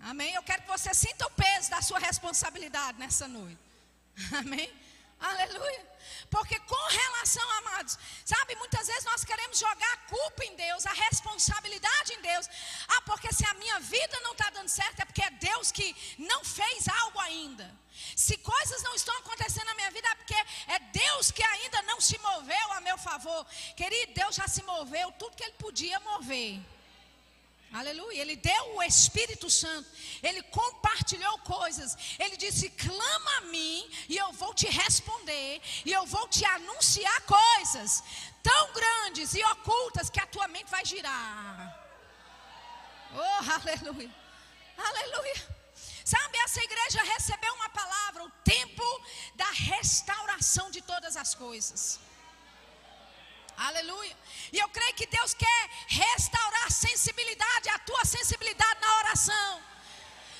Amém? 0.00 0.34
Eu 0.34 0.42
quero 0.42 0.62
que 0.62 0.68
você 0.68 0.92
sinta 0.94 1.26
o 1.26 1.30
peso 1.30 1.70
da 1.70 1.82
sua 1.82 1.98
responsabilidade 1.98 2.98
nessa 2.98 3.26
noite. 3.26 3.58
Amém? 4.38 4.72
Aleluia. 5.18 5.96
Porque 6.30 6.58
com 6.60 6.88
relação, 6.88 7.50
amados, 7.58 7.98
sabe, 8.24 8.54
muitas 8.56 8.86
vezes 8.86 9.04
nós 9.04 9.24
queremos 9.24 9.58
jogar 9.58 9.92
a 9.94 9.96
culpa 10.08 10.44
em 10.44 10.54
Deus, 10.54 10.84
a 10.84 10.92
responsabilidade 10.92 12.12
em 12.12 12.20
Deus. 12.20 12.48
Ah, 12.88 13.02
porque 13.02 13.32
se 13.32 13.44
a 13.46 13.54
minha 13.54 13.80
vida 13.80 14.20
não 14.20 14.32
está 14.32 14.50
dando 14.50 14.68
certo, 14.68 15.00
é 15.00 15.04
porque 15.04 15.22
é 15.22 15.30
Deus 15.30 15.72
que 15.72 15.96
não 16.18 16.44
fez 16.44 16.88
algo 16.88 17.18
ainda. 17.20 17.72
Se 18.14 18.36
coisas 18.36 18.82
não 18.82 18.94
estão 18.94 19.16
acontecendo 19.18 19.66
na 19.66 19.74
minha 19.74 19.90
vida, 19.90 20.08
é 20.08 20.14
porque 20.16 20.34
é 20.34 20.78
Deus 20.92 21.30
que 21.30 21.42
ainda 21.42 21.82
não 21.82 22.00
se 22.00 22.18
moveu 22.18 22.72
a 22.72 22.80
meu 22.80 22.98
favor. 22.98 23.46
Querido, 23.74 24.12
Deus 24.12 24.34
já 24.34 24.46
se 24.46 24.62
moveu 24.62 25.10
tudo 25.12 25.36
que 25.36 25.44
Ele 25.44 25.52
podia 25.52 25.98
mover. 26.00 26.60
Aleluia. 27.80 28.20
Ele 28.22 28.36
deu 28.36 28.64
o 28.76 28.82
Espírito 28.82 29.48
Santo. 29.50 29.88
Ele 30.22 30.42
compartilhou 30.58 31.38
coisas. 31.40 31.96
Ele 32.18 32.36
disse: 32.44 32.70
clama 32.70 33.32
a 33.38 33.40
mim 33.52 33.78
e 34.08 34.16
eu 34.16 34.32
vou 34.32 34.52
te 34.54 34.66
responder. 34.66 35.60
E 35.84 35.92
eu 35.92 36.04
vou 36.06 36.26
te 36.28 36.44
anunciar 36.44 37.20
coisas 37.22 38.02
tão 38.42 38.72
grandes 38.72 39.34
e 39.34 39.42
ocultas 39.54 40.08
que 40.08 40.20
a 40.20 40.26
tua 40.26 40.48
mente 40.48 40.70
vai 40.70 40.84
girar. 40.84 41.86
Oh, 43.14 43.52
aleluia. 43.58 44.14
Aleluia. 44.88 45.38
Sabe, 46.04 46.38
essa 46.38 46.62
igreja 46.62 47.02
recebeu 47.02 47.52
uma 47.54 47.68
palavra, 47.70 48.24
o 48.24 48.30
tempo 48.44 48.84
da 49.34 49.50
restauração 49.50 50.70
de 50.70 50.80
todas 50.80 51.16
as 51.16 51.34
coisas. 51.34 51.98
Aleluia. 53.56 54.16
E 54.52 54.58
eu 54.58 54.68
creio 54.68 54.94
que 54.94 55.06
Deus 55.06 55.34
quer 55.34 55.70
restaurar 55.88 56.66
a 56.66 56.70
sensibilidade, 56.70 57.68
a 57.70 57.78
tua 57.78 58.04
sensibilidade 58.04 58.80
na 58.80 58.98
oração. 58.98 59.62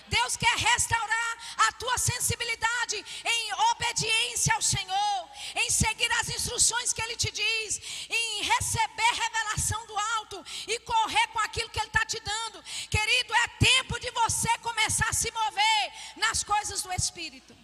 Deus 0.08 0.36
quer 0.36 0.56
restaurar 0.56 1.38
a 1.68 1.72
tua 1.72 1.98
sensibilidade 1.98 3.04
em 3.24 3.52
obediência 3.70 4.54
ao 4.54 4.62
Senhor, 4.62 5.30
em 5.56 5.70
seguir 5.70 6.10
as 6.12 6.28
instruções 6.28 6.92
que 6.92 7.02
Ele 7.02 7.16
te 7.16 7.30
diz, 7.32 7.80
em 8.08 8.42
receber 8.42 9.12
revelação 9.24 9.84
do 9.86 9.98
alto 9.98 10.44
e 10.68 10.78
correr 10.80 11.26
com 11.28 11.40
aquilo 11.40 11.70
que 11.70 11.80
Ele 11.80 11.88
está 11.88 12.04
te 12.04 12.20
dando. 12.20 12.62
Querido, 12.88 13.34
é 13.34 13.48
tempo 13.58 13.98
de 13.98 14.10
você 14.12 14.56
começar 14.58 15.08
a 15.08 15.12
se 15.12 15.30
mover 15.32 15.92
nas 16.16 16.44
coisas 16.44 16.82
do 16.82 16.92
Espírito. 16.92 17.56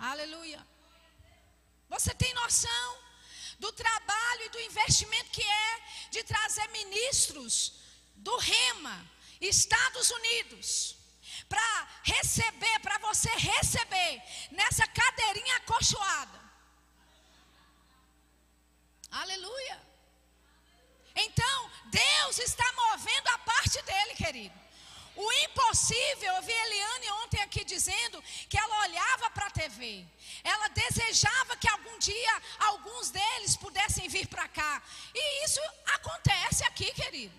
Aleluia. 0.00 0.66
Você 1.88 2.12
tem 2.14 2.34
noção? 2.34 3.01
Do 3.62 3.70
trabalho 3.72 4.42
e 4.46 4.48
do 4.48 4.60
investimento 4.60 5.30
que 5.30 5.42
é 5.42 5.80
de 6.10 6.24
trazer 6.24 6.66
ministros 6.70 7.74
do 8.16 8.36
REMA, 8.36 8.96
Estados 9.40 10.10
Unidos, 10.10 10.96
para 11.48 11.88
receber, 12.02 12.80
para 12.80 12.98
você 12.98 13.30
receber 13.36 14.20
nessa 14.50 14.84
cadeirinha 14.88 15.56
acolchoada. 15.58 16.40
Aleluia. 19.12 19.80
Então, 21.14 21.70
Deus 21.86 22.38
está 22.38 22.68
movendo 22.72 23.28
a 23.28 23.38
parte 23.38 23.80
dele, 23.82 24.14
querido. 24.16 24.61
O 25.14 25.32
impossível, 25.44 26.34
eu 26.34 26.42
vi 26.42 26.52
a 26.52 26.66
Eliane 26.66 27.10
ontem 27.24 27.42
aqui 27.42 27.64
dizendo 27.64 28.22
que 28.48 28.58
ela 28.58 28.80
olhava 28.80 29.30
para 29.30 29.46
a 29.46 29.50
TV. 29.50 30.06
Ela 30.42 30.68
desejava 30.68 31.56
que 31.56 31.68
algum 31.68 31.98
dia 31.98 32.42
alguns 32.58 33.10
deles 33.10 33.56
pudessem 33.56 34.08
vir 34.08 34.26
para 34.26 34.48
cá. 34.48 34.82
E 35.14 35.44
isso 35.44 35.60
acontece 35.84 36.64
aqui, 36.64 36.90
querido. 36.94 37.36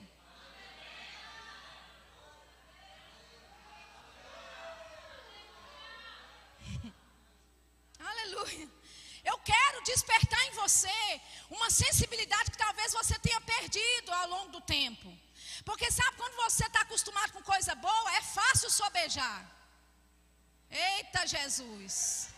Aleluia. 7.99 8.69
Eu 9.23 9.37
quero 9.39 9.81
despertar 9.83 10.45
em 10.45 10.51
você 10.51 11.21
uma 11.49 11.71
sensibilidade 11.71 12.51
que 12.51 12.57
talvez 12.57 12.93
você 12.93 13.17
tenha 13.17 13.41
perdido 13.41 14.11
ao 14.13 14.29
longo 14.29 14.51
do 14.51 14.61
tempo. 14.61 15.22
Porque 15.65 15.89
sabe 15.91 16.17
quando 16.17 16.35
você 16.35 16.65
está 16.65 16.81
acostumado 16.81 17.31
com 17.33 17.41
coisa 17.41 17.73
boa, 17.75 18.15
é 18.15 18.21
fácil 18.21 18.69
sobejar. 18.69 19.45
Eita 20.69 21.25
Jesus. 21.25 22.29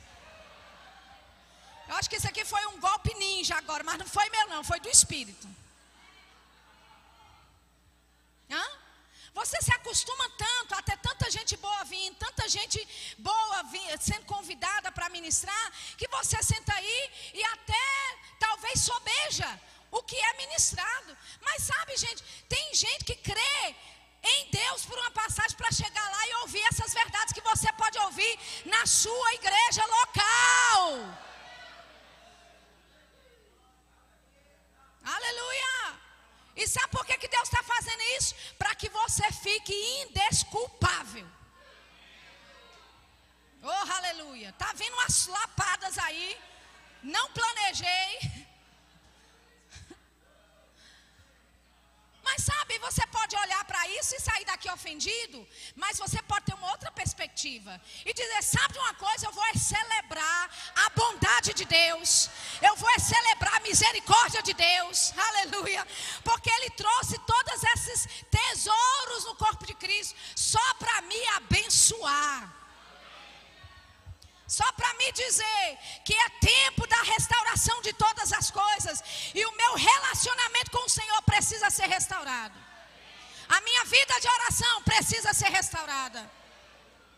Eu 1.87 1.95
acho 1.95 2.09
que 2.09 2.17
isso 2.17 2.27
aqui 2.27 2.43
foi 2.45 2.65
um 2.67 2.79
golpe 2.79 3.13
ninja 3.15 3.55
agora, 3.55 3.83
mas 3.83 3.97
não 3.97 4.07
foi 4.07 4.29
meu 4.29 4.47
não, 4.47 4.63
foi 4.63 4.79
do 4.79 4.89
Espírito. 4.89 5.47
Hã? 8.49 8.65
Você 9.33 9.61
se 9.61 9.71
acostuma 9.73 10.29
tanto 10.29 10.75
a 10.75 10.81
ter 10.81 10.97
tanta 10.99 11.29
gente 11.29 11.57
boa 11.57 11.83
vindo, 11.83 12.15
tanta 12.15 12.47
gente 12.47 12.79
boa 13.17 13.63
vindo, 13.63 14.01
sendo 14.01 14.25
convidada 14.25 14.91
para 14.91 15.09
ministrar, 15.09 15.71
que 15.97 16.07
você 16.07 16.41
senta 16.41 16.73
aí 16.73 17.11
e 17.33 17.43
até 17.43 17.85
talvez 18.39 18.79
sobeja 18.79 19.61
o 19.91 20.03
que 20.03 20.15
é 20.15 20.33
ministrado. 20.37 21.17
Mas 21.41 21.63
sabe, 21.63 21.97
gente, 21.97 22.23
tem 22.49 22.73
gente 22.73 23.03
que 23.05 23.15
crê 23.15 23.75
em 24.23 24.49
Deus 24.49 24.85
por 24.85 24.97
uma 24.97 25.11
passagem 25.11 25.55
para 25.55 25.71
chegar 25.71 26.09
lá 26.09 26.27
e 26.27 26.35
ouvir 26.41 26.63
essas 26.71 26.93
verdades 26.93 27.33
que 27.33 27.41
você 27.41 27.71
pode 27.73 27.97
ouvir 27.99 28.39
na 28.65 28.85
sua 28.85 29.33
igreja 29.35 29.85
local. 29.85 31.25
Aleluia! 35.03 35.99
E 36.55 36.67
sabe 36.67 36.87
por 36.87 37.05
que, 37.05 37.17
que 37.17 37.27
Deus 37.27 37.43
está 37.43 37.61
fazendo 37.61 38.01
isso? 38.17 38.33
Para 38.57 38.73
que 38.73 38.89
você 38.89 39.31
fique 39.31 39.73
indesculpável. 40.03 41.27
Oh, 43.61 43.91
aleluia. 43.93 44.53
Tá 44.53 44.71
vindo 44.73 44.93
umas 44.93 45.27
lapadas 45.27 45.97
aí. 45.97 46.37
Não 47.03 47.31
planejei. 47.31 48.44
Mas 52.27 52.43
sabe, 52.43 52.79
você 52.79 53.05
pode 53.07 53.35
olhar 53.35 53.63
para 53.65 53.87
isso 53.99 54.15
e 54.15 54.19
sair 54.19 54.45
daqui 54.45 54.69
ofendido, 54.71 55.47
mas 55.75 55.99
você 55.99 56.19
pode 56.23 56.45
ter 56.45 56.55
uma 56.55 56.71
outra 56.71 56.91
perspectiva 56.91 57.79
e 58.03 58.13
dizer: 58.13 58.41
sabe 58.41 58.79
uma 58.79 58.95
coisa, 58.95 59.27
eu 59.27 59.31
vou 59.31 59.45
celebrar 59.57 60.43
a 60.83 60.89
bondade 60.89 61.53
de 61.53 61.65
Deus, 61.65 62.29
eu 62.61 62.75
vou 62.75 62.99
celebrar 62.99 63.55
a 63.57 63.59
misericórdia 63.59 64.41
de 64.41 64.53
Deus, 64.53 65.13
aleluia, 65.27 65.87
porque 66.23 66.49
Ele 66.49 66.71
trouxe 66.71 67.19
todos 67.19 67.63
esses 67.75 68.07
tesouros 68.31 69.25
no 69.25 69.35
corpo 69.35 69.63
de 69.65 69.75
Cristo 69.75 70.15
só 70.35 70.73
para 70.75 71.01
me 71.03 71.27
abençoar. 71.39 72.65
Só 74.47 74.71
para 74.73 74.93
me 74.93 75.11
dizer 75.11 75.77
que 76.05 76.13
é 76.13 76.29
tempo 76.39 76.64
ser 81.85 81.89
restaurado. 81.89 82.57
A 83.47 83.61
minha 83.61 83.83
vida 83.85 84.19
de 84.19 84.27
oração 84.27 84.83
precisa 84.83 85.33
ser 85.33 85.49
restaurada. 85.49 86.29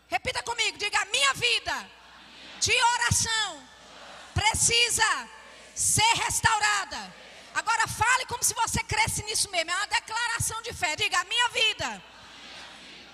Repita 0.08 0.42
comigo, 0.42 0.78
diga: 0.78 1.00
a 1.00 1.06
minha 1.06 1.34
vida 1.34 1.90
de 2.60 2.72
oração 2.94 3.68
precisa 4.34 5.28
ser 5.74 6.12
restaurada. 6.24 7.14
Agora 7.54 7.86
fale 7.88 8.26
como 8.26 8.44
se 8.44 8.54
você 8.54 8.82
cresce 8.84 9.22
nisso 9.24 9.50
mesmo. 9.50 9.70
É 9.70 9.76
uma 9.76 9.86
declaração 9.86 10.60
de 10.62 10.72
fé. 10.72 10.94
Diga: 10.96 11.18
a 11.18 11.24
minha 11.24 11.48
vida, 11.48 12.02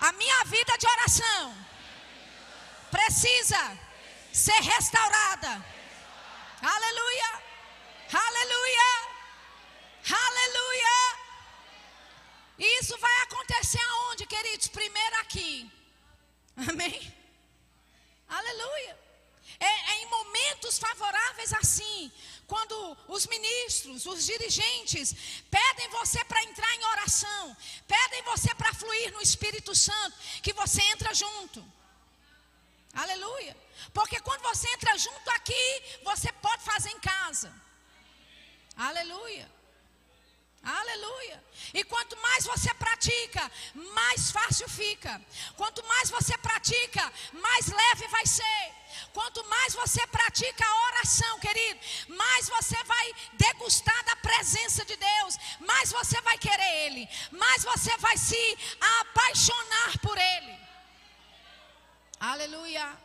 a 0.00 0.12
minha 0.12 0.44
vida 0.44 0.76
de 0.76 0.86
oração 0.86 1.56
precisa 2.90 3.78
ser 4.32 4.60
restaurada. 4.60 5.64
Aleluia! 6.62 7.30
Aleluia! 8.12 8.90
Aleluia! 10.10 11.23
E 12.58 12.80
isso 12.80 12.96
vai 12.98 13.22
acontecer 13.22 13.80
aonde, 13.80 14.26
queridos? 14.26 14.68
Primeiro 14.68 15.16
aqui. 15.16 15.70
Amém? 16.56 17.12
Aleluia! 18.28 19.04
É, 19.60 19.66
é, 19.66 20.02
em 20.02 20.06
momentos 20.06 20.78
favoráveis 20.78 21.52
assim, 21.52 22.10
quando 22.46 22.96
os 23.08 23.26
ministros, 23.26 24.04
os 24.06 24.24
dirigentes, 24.24 25.14
pedem 25.50 25.88
você 25.90 26.24
para 26.24 26.42
entrar 26.42 26.74
em 26.74 26.84
oração, 26.86 27.56
pedem 27.86 28.22
você 28.22 28.54
para 28.54 28.74
fluir 28.74 29.12
no 29.12 29.20
Espírito 29.20 29.74
Santo, 29.74 30.16
que 30.42 30.52
você 30.52 30.82
entra 30.82 31.14
junto. 31.14 31.64
Aleluia. 32.92 33.56
Porque 33.92 34.20
quando 34.20 34.42
você 34.42 34.68
entra 34.72 34.96
junto 34.98 35.30
aqui, 35.30 35.82
você 36.02 36.32
pode 36.32 36.62
fazer 36.62 36.90
em 36.90 37.00
casa. 37.00 37.52
Aleluia. 38.76 39.50
Aleluia. 40.64 41.44
E 41.74 41.84
quanto 41.84 42.16
mais 42.22 42.44
você 42.44 42.72
pratica, 42.74 43.50
mais 43.74 44.30
fácil 44.30 44.68
fica. 44.68 45.20
Quanto 45.56 45.84
mais 45.86 46.08
você 46.08 46.36
pratica, 46.38 47.12
mais 47.32 47.66
leve 47.66 48.08
vai 48.08 48.26
ser. 48.26 48.72
Quanto 49.12 49.44
mais 49.44 49.74
você 49.74 50.06
pratica 50.06 50.64
a 50.64 50.86
oração, 50.88 51.38
querido, 51.40 51.80
mais 52.08 52.48
você 52.48 52.82
vai 52.84 53.14
degustar 53.34 54.04
da 54.04 54.16
presença 54.16 54.84
de 54.84 54.96
Deus, 54.96 55.36
mais 55.60 55.90
você 55.90 56.20
vai 56.22 56.38
querer 56.38 56.86
Ele, 56.86 57.08
mais 57.30 57.62
você 57.64 57.96
vai 57.98 58.16
se 58.16 58.58
apaixonar 59.00 59.98
por 59.98 60.16
Ele. 60.16 60.58
Aleluia. 62.20 62.98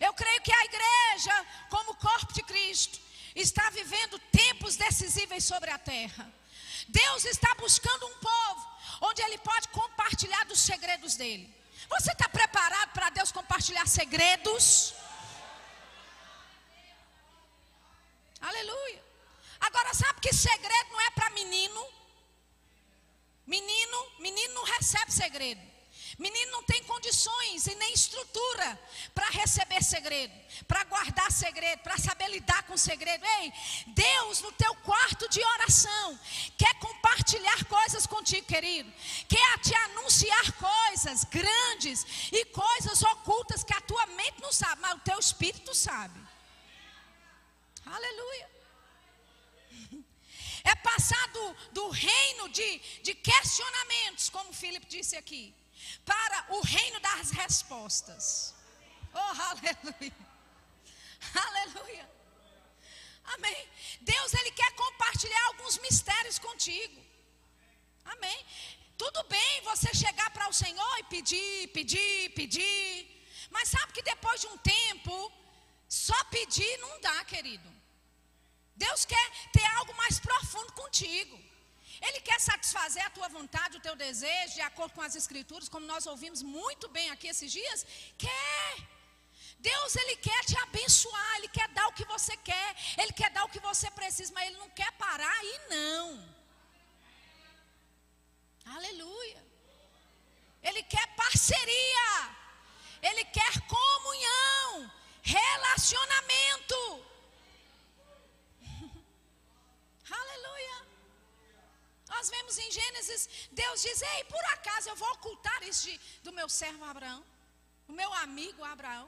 Eu 0.00 0.12
creio 0.14 0.42
que 0.42 0.52
a 0.52 0.64
igreja, 0.64 1.46
como 1.70 1.94
corpo 1.96 2.32
de 2.32 2.42
Cristo, 2.42 3.00
está 3.34 3.70
vivendo 3.70 4.18
tempos 4.30 4.76
decisíveis 4.76 5.44
sobre 5.44 5.70
a 5.70 5.78
terra. 5.78 6.41
Deus 6.88 7.24
está 7.24 7.54
buscando 7.54 8.06
um 8.06 8.18
povo 8.18 8.72
onde 9.02 9.22
Ele 9.22 9.38
pode 9.38 9.68
compartilhar 9.68 10.44
dos 10.44 10.60
segredos 10.60 11.16
dele. 11.16 11.52
Você 11.88 12.12
está 12.12 12.28
preparado 12.28 12.92
para 12.92 13.10
Deus 13.10 13.32
compartilhar 13.32 13.86
segredos? 13.86 14.94
Aleluia. 18.40 19.02
Agora, 19.60 19.94
sabe 19.94 20.20
que 20.20 20.32
segredo 20.32 20.92
não 20.92 21.00
é 21.00 21.10
para 21.10 21.30
menino? 21.30 21.86
Menino, 23.46 24.12
menino 24.18 24.54
não 24.54 24.64
recebe 24.64 25.12
segredo. 25.12 25.71
Menino 26.22 26.52
não 26.52 26.62
tem 26.62 26.80
condições 26.84 27.66
e 27.66 27.74
nem 27.74 27.92
estrutura 27.92 28.78
para 29.12 29.28
receber 29.30 29.82
segredo, 29.82 30.32
para 30.68 30.84
guardar 30.84 31.32
segredo, 31.32 31.80
para 31.80 31.98
saber 31.98 32.28
lidar 32.28 32.62
com 32.62 32.76
segredo. 32.76 33.24
Ei, 33.40 33.52
Deus 33.88 34.40
no 34.40 34.52
teu 34.52 34.72
quarto 34.76 35.28
de 35.28 35.42
oração 35.44 36.20
quer 36.56 36.72
compartilhar 36.78 37.64
coisas 37.64 38.06
contigo, 38.06 38.46
querido. 38.46 38.88
Quer 39.28 39.58
te 39.58 39.74
anunciar 39.74 40.52
coisas 40.52 41.24
grandes 41.24 42.06
e 42.30 42.44
coisas 42.44 43.02
ocultas 43.02 43.64
que 43.64 43.74
a 43.74 43.80
tua 43.80 44.06
mente 44.06 44.40
não 44.40 44.52
sabe, 44.52 44.80
mas 44.80 44.94
o 44.94 45.00
teu 45.00 45.18
espírito 45.18 45.74
sabe. 45.74 46.20
Aleluia. 47.84 48.48
É 50.62 50.76
passar 50.76 51.26
do, 51.72 51.88
reino 51.88 52.48
de, 52.50 52.78
de 53.02 53.12
questionamentos, 53.12 54.30
como 54.30 54.52
Filipe 54.52 54.86
disse 54.86 55.16
aqui 55.16 55.52
para 56.04 56.46
o 56.56 56.60
reino 56.60 57.00
das 57.00 57.30
respostas. 57.30 58.54
Oh, 59.14 59.18
aleluia. 59.18 60.12
Aleluia. 61.34 62.10
Amém. 63.34 63.68
Deus 64.00 64.34
ele 64.34 64.50
quer 64.52 64.72
compartilhar 64.72 65.44
alguns 65.46 65.78
mistérios 65.78 66.38
contigo. 66.38 67.00
Amém. 68.04 68.46
Tudo 68.98 69.22
bem 69.24 69.62
você 69.62 69.92
chegar 69.94 70.30
para 70.30 70.48
o 70.48 70.52
Senhor 70.52 70.98
e 70.98 71.04
pedir, 71.04 71.68
pedir, 71.68 72.30
pedir. 72.30 73.26
Mas 73.50 73.68
sabe 73.68 73.92
que 73.92 74.02
depois 74.02 74.40
de 74.40 74.46
um 74.48 74.58
tempo, 74.58 75.32
só 75.88 76.24
pedir 76.24 76.78
não 76.78 77.00
dá, 77.00 77.24
querido. 77.24 77.70
Deus 78.74 79.04
quer 79.04 79.30
ter 79.52 79.64
algo 79.76 79.94
mais 79.94 80.18
profundo 80.18 80.72
contigo. 80.72 81.38
Ele 82.06 82.20
quer 82.28 82.38
satisfazer 82.40 83.04
a 83.06 83.14
tua 83.16 83.28
vontade, 83.36 83.76
o 83.76 83.84
teu 83.86 83.94
desejo, 83.94 84.54
de 84.54 84.64
acordo 84.70 84.92
com 84.96 85.04
as 85.08 85.14
escrituras, 85.20 85.68
como 85.74 85.86
nós 85.92 86.06
ouvimos 86.12 86.42
muito 86.42 86.88
bem 86.96 87.08
aqui 87.10 87.28
esses 87.28 87.50
dias? 87.58 87.86
Quer. 88.18 88.74
Deus, 89.70 89.94
Ele 89.94 90.16
quer 90.16 90.42
te 90.44 90.56
abençoar, 90.64 91.36
Ele 91.36 91.48
quer 91.56 91.68
dar 91.68 91.86
o 91.88 91.92
que 91.98 92.04
você 92.14 92.36
quer, 92.48 92.70
Ele 92.98 93.12
quer 93.12 93.30
dar 93.30 93.44
o 93.44 93.48
que 93.48 93.60
você 93.60 93.88
precisa, 94.00 94.32
mas 94.34 94.48
Ele 94.48 94.58
não 94.64 94.70
quer 94.70 94.90
parar 95.04 95.44
e 95.44 95.56
não. 95.74 96.06
Aleluia. 98.76 99.40
Ele 100.62 100.82
quer 100.82 101.06
parceria, 101.14 102.10
Ele 103.00 103.24
quer 103.26 103.54
comunhão, 103.76 104.92
relacionamento. 105.22 106.82
Aleluia. 110.10 110.78
Nós 112.12 112.28
vemos 112.34 112.58
em 112.58 112.70
Gênesis, 112.78 113.22
Deus 113.50 113.82
diz: 113.86 114.02
Ei, 114.02 114.24
por 114.24 114.44
acaso 114.56 114.88
eu 114.90 114.96
vou 115.02 115.10
ocultar 115.12 115.60
isso 115.64 115.84
de, 115.88 115.94
do 116.26 116.32
meu 116.38 116.48
servo 116.48 116.84
Abraão, 116.84 117.24
o 117.88 117.92
meu 118.00 118.12
amigo 118.26 118.62
Abraão. 118.64 119.06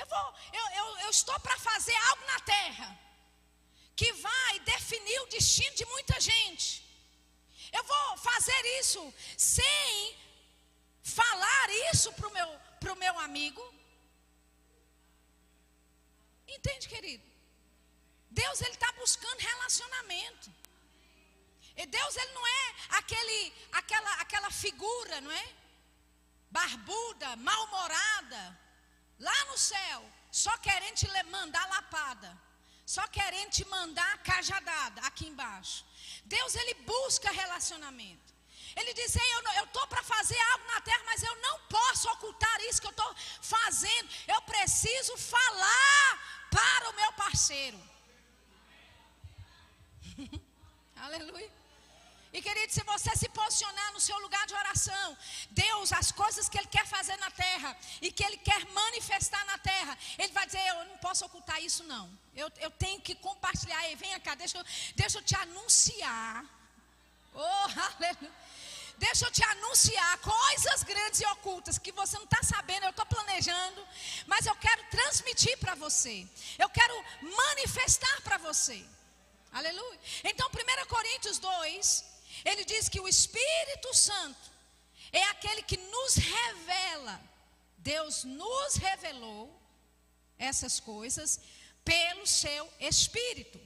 Eu, 0.00 0.06
vou, 0.06 0.26
eu, 0.60 0.66
eu, 0.80 0.86
eu 1.04 1.10
estou 1.10 1.38
para 1.40 1.56
fazer 1.58 1.96
algo 2.10 2.24
na 2.32 2.40
terra 2.40 2.88
que 4.00 4.12
vai 4.12 4.60
definir 4.74 5.18
o 5.20 5.30
destino 5.36 5.74
de 5.80 5.86
muita 5.86 6.20
gente. 6.20 6.66
Eu 7.72 7.82
vou 7.92 8.16
fazer 8.18 8.60
isso 8.80 9.02
sem 9.36 10.18
falar 11.02 11.70
isso 11.92 12.12
para 12.12 12.28
o 12.28 12.32
meu, 12.32 12.48
pro 12.80 12.96
meu 13.04 13.18
amigo. 13.20 13.62
Entende, 16.46 16.88
querido? 16.88 17.24
Deus 18.30 18.60
ele 18.60 18.74
está 18.74 18.92
buscando 18.92 19.46
relacionamento. 19.52 20.50
E 21.76 21.86
Deus 21.86 22.16
ele 22.16 22.32
não 22.32 22.46
é 22.46 22.74
aquele, 22.90 23.54
aquela, 23.72 24.12
aquela 24.14 24.50
figura, 24.50 25.20
não 25.20 25.30
é? 25.30 25.54
Barbuda, 26.50 27.36
mal-humorada, 27.36 28.58
lá 29.18 29.44
no 29.46 29.58
céu, 29.58 30.10
só 30.30 30.56
querendo 30.58 30.94
te 30.94 31.08
mandar 31.24 31.68
lapada, 31.68 32.36
só 32.86 33.06
querendo 33.08 33.50
te 33.50 33.64
mandar 33.66 34.18
cajadada 34.22 35.02
aqui 35.02 35.26
embaixo. 35.26 35.84
Deus 36.24 36.54
ele 36.54 36.74
busca 36.74 37.30
relacionamento. 37.30 38.34
Ele 38.74 38.92
diz: 38.94 39.14
Eu 39.56 39.64
estou 39.64 39.86
para 39.86 40.02
fazer 40.02 40.38
algo 40.52 40.66
na 40.66 40.80
terra, 40.80 41.02
mas 41.06 41.22
eu 41.22 41.34
não 41.36 41.58
posso 41.60 42.10
ocultar 42.10 42.60
isso 42.62 42.80
que 42.80 42.86
eu 42.86 42.90
estou 42.90 43.14
fazendo. 43.42 44.08
Eu 44.28 44.40
preciso 44.42 45.16
falar 45.16 46.48
para 46.50 46.90
o 46.90 46.94
meu 46.94 47.12
parceiro. 47.14 47.78
Aleluia. 50.96 51.65
E 52.32 52.42
querido, 52.42 52.72
se 52.72 52.82
você 52.82 53.14
se 53.16 53.28
posicionar 53.28 53.92
no 53.92 54.00
seu 54.00 54.18
lugar 54.18 54.46
de 54.46 54.54
oração, 54.54 55.16
Deus, 55.50 55.92
as 55.92 56.12
coisas 56.12 56.48
que 56.48 56.58
Ele 56.58 56.66
quer 56.66 56.86
fazer 56.86 57.16
na 57.16 57.30
terra 57.30 57.76
e 58.02 58.12
que 58.12 58.24
Ele 58.24 58.36
quer 58.36 58.64
manifestar 58.66 59.44
na 59.46 59.58
terra, 59.58 59.96
Ele 60.18 60.32
vai 60.32 60.44
dizer: 60.46 60.66
Eu 60.68 60.84
não 60.84 60.98
posso 60.98 61.24
ocultar 61.24 61.62
isso, 61.62 61.84
não. 61.84 62.10
Eu, 62.34 62.50
eu 62.58 62.70
tenho 62.70 63.00
que 63.00 63.14
compartilhar. 63.14 63.90
E 63.90 63.94
vem 63.96 64.18
cá, 64.20 64.34
deixa 64.34 64.58
eu, 64.58 64.64
deixa 64.94 65.18
eu 65.18 65.22
te 65.22 65.36
anunciar. 65.36 66.44
Oh, 67.34 67.40
aleluia. 67.96 68.46
Deixa 68.98 69.26
eu 69.26 69.30
te 69.30 69.44
anunciar 69.44 70.18
coisas 70.18 70.82
grandes 70.82 71.20
e 71.20 71.26
ocultas 71.26 71.78
que 71.78 71.92
você 71.92 72.16
não 72.16 72.24
está 72.24 72.42
sabendo, 72.42 72.84
eu 72.84 72.90
estou 72.90 73.04
planejando, 73.04 73.86
mas 74.26 74.46
eu 74.46 74.56
quero 74.56 74.82
transmitir 74.90 75.58
para 75.58 75.74
você. 75.74 76.26
Eu 76.58 76.68
quero 76.70 77.04
manifestar 77.20 78.22
para 78.22 78.38
você. 78.38 78.82
Aleluia. 79.52 80.00
Então, 80.24 80.48
1 80.48 80.86
Coríntios 80.86 81.38
2, 81.38 82.04
ele 82.50 82.64
diz 82.64 82.88
que 82.88 83.00
o 83.00 83.08
Espírito 83.08 83.92
Santo 83.92 84.46
é 85.12 85.22
aquele 85.24 85.62
que 85.62 85.76
nos 85.76 86.14
revela. 86.14 87.20
Deus 87.78 88.24
nos 88.24 88.76
revelou 88.76 89.44
essas 90.38 90.78
coisas 90.78 91.40
pelo 91.84 92.24
seu 92.26 92.64
Espírito. 92.78 93.60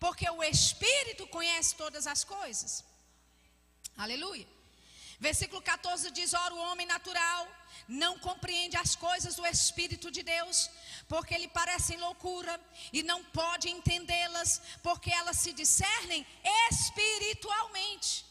Porque 0.00 0.28
o 0.30 0.42
Espírito 0.42 1.26
conhece 1.26 1.76
todas 1.76 2.06
as 2.06 2.24
coisas. 2.24 2.84
Aleluia. 3.96 4.46
Versículo 5.28 5.62
14 5.62 6.10
diz: 6.10 6.34
Ora, 6.34 6.52
o 6.52 6.64
homem 6.68 6.84
natural 6.84 7.46
não 7.86 8.18
compreende 8.18 8.76
as 8.76 8.96
coisas 8.96 9.36
do 9.36 9.46
Espírito 9.46 10.10
de 10.10 10.20
Deus, 10.20 10.68
porque 11.08 11.38
lhe 11.38 11.46
parecem 11.46 11.96
loucura, 11.96 12.60
e 12.92 13.04
não 13.04 13.22
pode 13.40 13.70
entendê-las, 13.70 14.60
porque 14.82 15.12
elas 15.12 15.36
se 15.36 15.52
discernem 15.52 16.26
espiritualmente. 16.70 18.26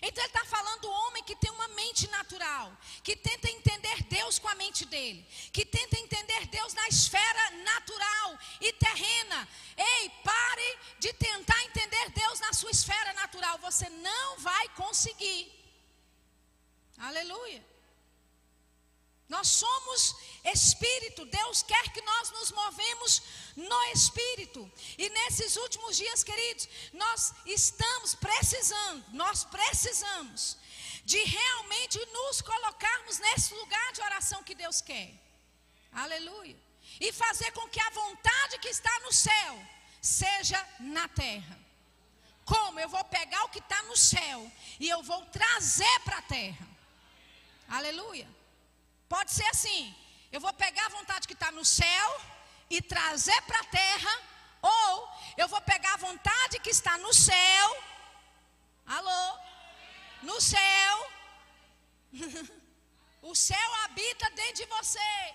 Então 0.00 0.22
ele 0.22 0.32
está 0.34 0.44
falando 0.44 0.82
do 0.82 0.90
homem 0.90 1.24
que 1.24 1.34
tem 1.34 1.50
uma 1.50 1.66
mente 1.80 2.06
natural, 2.10 2.70
que 3.02 3.16
tenta 3.16 3.50
entender 3.50 4.04
Deus 4.04 4.38
com 4.38 4.48
a 4.48 4.54
mente 4.54 4.84
dele, 4.84 5.26
que 5.52 5.64
tenta 5.64 5.98
entender 5.98 6.46
Deus 6.46 6.74
na 6.74 6.86
esfera 6.86 7.50
natural 7.72 8.38
e 8.60 8.72
terrena. 8.74 9.48
Ei, 9.76 10.10
pare 10.22 10.78
de 11.00 11.12
tentar 11.14 11.60
entender 11.64 12.10
Deus 12.10 12.38
na 12.38 12.52
sua 12.52 12.70
esfera 12.70 13.12
natural, 13.14 13.58
você 13.58 13.88
não 13.88 14.38
vai 14.38 14.68
conseguir. 14.82 15.55
Aleluia. 16.98 17.64
Nós 19.28 19.48
somos 19.48 20.14
espírito, 20.44 21.24
Deus 21.24 21.62
quer 21.62 21.92
que 21.92 22.00
nós 22.00 22.30
nos 22.30 22.52
movemos 22.52 23.22
no 23.56 23.82
espírito. 23.86 24.70
E 24.96 25.08
nesses 25.08 25.56
últimos 25.56 25.96
dias, 25.96 26.22
queridos, 26.22 26.68
nós 26.92 27.34
estamos 27.44 28.14
precisando, 28.14 29.04
nós 29.12 29.44
precisamos 29.44 30.56
de 31.04 31.18
realmente 31.18 31.98
nos 32.06 32.40
colocarmos 32.40 33.18
nesse 33.18 33.52
lugar 33.54 33.92
de 33.92 34.00
oração 34.00 34.44
que 34.44 34.54
Deus 34.54 34.80
quer. 34.80 35.12
Aleluia. 35.90 36.56
E 37.00 37.12
fazer 37.12 37.50
com 37.50 37.68
que 37.68 37.80
a 37.80 37.90
vontade 37.90 38.58
que 38.60 38.68
está 38.68 39.00
no 39.00 39.12
céu 39.12 39.66
seja 40.00 40.64
na 40.78 41.08
terra. 41.08 41.58
Como? 42.44 42.78
Eu 42.78 42.88
vou 42.88 43.04
pegar 43.04 43.42
o 43.44 43.48
que 43.48 43.58
está 43.58 43.82
no 43.82 43.96
céu 43.96 44.52
e 44.78 44.88
eu 44.88 45.02
vou 45.02 45.24
trazer 45.26 46.00
para 46.04 46.18
a 46.18 46.22
terra. 46.22 46.75
Aleluia. 47.68 48.28
Pode 49.08 49.32
ser 49.32 49.46
assim: 49.46 49.94
eu 50.32 50.40
vou 50.40 50.52
pegar 50.52 50.86
a 50.86 50.90
vontade 50.90 51.26
que 51.26 51.34
está 51.34 51.50
no 51.50 51.64
céu 51.64 52.20
e 52.70 52.80
trazer 52.82 53.40
para 53.42 53.60
a 53.60 53.64
terra, 53.64 54.20
ou 54.62 55.08
eu 55.36 55.48
vou 55.48 55.60
pegar 55.60 55.94
a 55.94 55.98
vontade 56.08 56.58
que 56.60 56.70
está 56.70 56.96
no 56.98 57.12
céu, 57.12 57.84
alô, 58.86 59.38
no 60.22 60.40
céu, 60.40 61.10
o 63.22 63.34
céu 63.34 63.74
habita 63.84 64.30
dentro 64.30 64.54
de 64.54 64.66
você. 64.66 65.34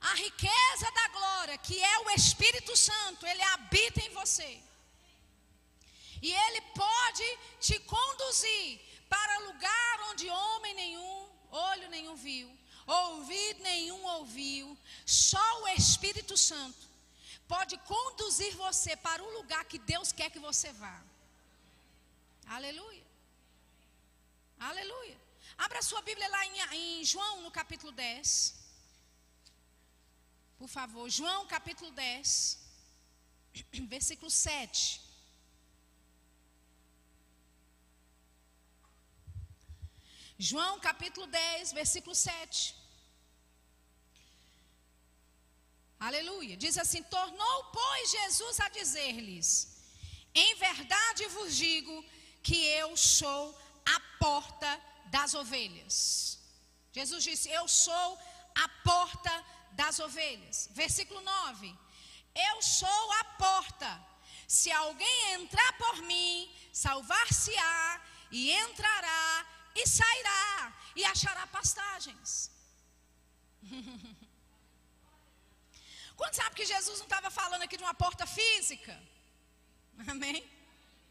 A 0.00 0.14
riqueza 0.14 0.92
da 0.92 1.08
glória, 1.08 1.58
que 1.58 1.82
é 1.82 1.98
o 2.00 2.10
Espírito 2.10 2.76
Santo, 2.76 3.26
ele 3.26 3.42
habita 3.42 4.00
em 4.00 4.10
você. 4.10 4.62
E 6.22 6.32
ele 6.32 6.60
pode 6.60 7.38
te 7.60 7.78
conduzir 7.80 8.87
para 9.08 9.38
lugar 9.46 10.00
onde 10.10 10.28
homem 10.28 10.74
nenhum 10.74 11.28
olho 11.50 11.88
nenhum 11.88 12.14
viu, 12.14 12.48
ouvido 12.86 13.62
nenhum 13.62 14.02
ouviu, 14.16 14.76
só 15.06 15.62
o 15.62 15.68
Espírito 15.68 16.36
Santo 16.36 16.86
pode 17.46 17.76
conduzir 17.78 18.54
você 18.56 18.96
para 18.96 19.22
o 19.22 19.32
lugar 19.38 19.64
que 19.64 19.78
Deus 19.78 20.12
quer 20.12 20.30
que 20.30 20.38
você 20.38 20.72
vá. 20.72 21.02
Aleluia. 22.46 23.06
Aleluia. 24.58 25.18
Abra 25.56 25.82
sua 25.82 26.02
Bíblia 26.02 26.28
lá 26.28 26.46
em, 26.46 26.60
em 26.76 27.04
João, 27.04 27.42
no 27.42 27.50
capítulo 27.50 27.92
10. 27.92 28.54
Por 30.58 30.68
favor, 30.68 31.08
João 31.08 31.46
capítulo 31.46 31.90
10, 31.92 32.58
versículo 33.88 34.30
7. 34.30 35.00
João 40.38 40.78
capítulo 40.78 41.26
10, 41.26 41.72
versículo 41.72 42.14
7. 42.14 42.72
Aleluia. 45.98 46.56
Diz 46.56 46.78
assim: 46.78 47.02
Tornou, 47.02 47.64
pois, 47.72 48.10
Jesus 48.12 48.60
a 48.60 48.68
dizer-lhes: 48.68 49.48
Em 50.32 50.54
verdade 50.54 51.26
vos 51.26 51.56
digo 51.56 52.04
que 52.40 52.56
eu 52.66 52.96
sou 52.96 53.58
a 53.84 54.00
porta 54.20 54.80
das 55.06 55.34
ovelhas. 55.34 56.38
Jesus 56.92 57.24
disse: 57.24 57.50
Eu 57.50 57.66
sou 57.66 58.18
a 58.54 58.68
porta 58.84 59.44
das 59.72 59.98
ovelhas. 59.98 60.68
Versículo 60.70 61.20
9: 61.20 61.76
Eu 62.52 62.62
sou 62.62 63.12
a 63.14 63.24
porta. 63.24 64.06
Se 64.46 64.70
alguém 64.70 65.32
entrar 65.32 65.72
por 65.78 65.96
mim, 66.02 66.48
salvar-se-á 66.72 68.00
e 68.30 68.52
entrará 68.52 69.57
e 69.80 69.86
sairá 69.86 70.72
e 70.96 71.04
achará 71.04 71.46
pastagens. 71.46 72.50
Quando 76.18 76.34
sabe 76.34 76.56
que 76.56 76.66
Jesus 76.74 76.98
não 76.98 77.06
estava 77.06 77.30
falando 77.30 77.62
aqui 77.62 77.76
de 77.76 77.84
uma 77.84 77.94
porta 77.94 78.26
física? 78.26 78.94
Amém? 80.14 80.38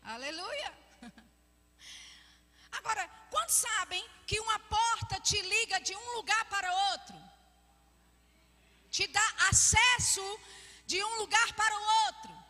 Aleluia. 0.04 0.72
Agora, 2.78 3.08
quantos 3.30 3.56
sabem 3.56 4.04
que 4.26 4.40
uma 4.40 4.60
porta 4.60 5.20
te 5.20 5.40
liga 5.42 5.80
de 5.80 5.96
um 5.96 6.16
lugar 6.18 6.44
para 6.46 6.74
outro? 6.92 7.18
Te 8.90 9.08
dá 9.08 9.28
acesso 9.50 10.26
de 10.86 11.04
um 11.04 11.18
lugar 11.18 11.54
para 11.54 11.76
o 11.76 11.84
outro. 12.06 12.46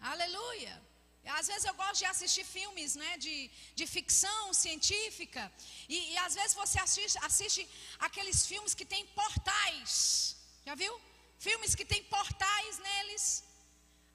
Aleluia. 0.00 0.83
Às 1.26 1.46
vezes 1.46 1.64
eu 1.64 1.74
gosto 1.74 1.98
de 2.00 2.04
assistir 2.04 2.44
filmes 2.44 2.94
né, 2.96 3.16
de, 3.16 3.50
de 3.74 3.86
ficção 3.86 4.52
científica. 4.52 5.52
E, 5.88 6.12
e 6.12 6.18
às 6.18 6.34
vezes 6.34 6.54
você 6.54 6.78
assiste, 6.78 7.18
assiste 7.22 7.68
aqueles 7.98 8.46
filmes 8.46 8.74
que 8.74 8.84
tem 8.84 9.06
portais. 9.06 10.36
Já 10.66 10.74
viu? 10.74 11.00
Filmes 11.38 11.74
que 11.74 11.84
tem 11.84 12.02
portais 12.04 12.78
neles. 12.78 13.44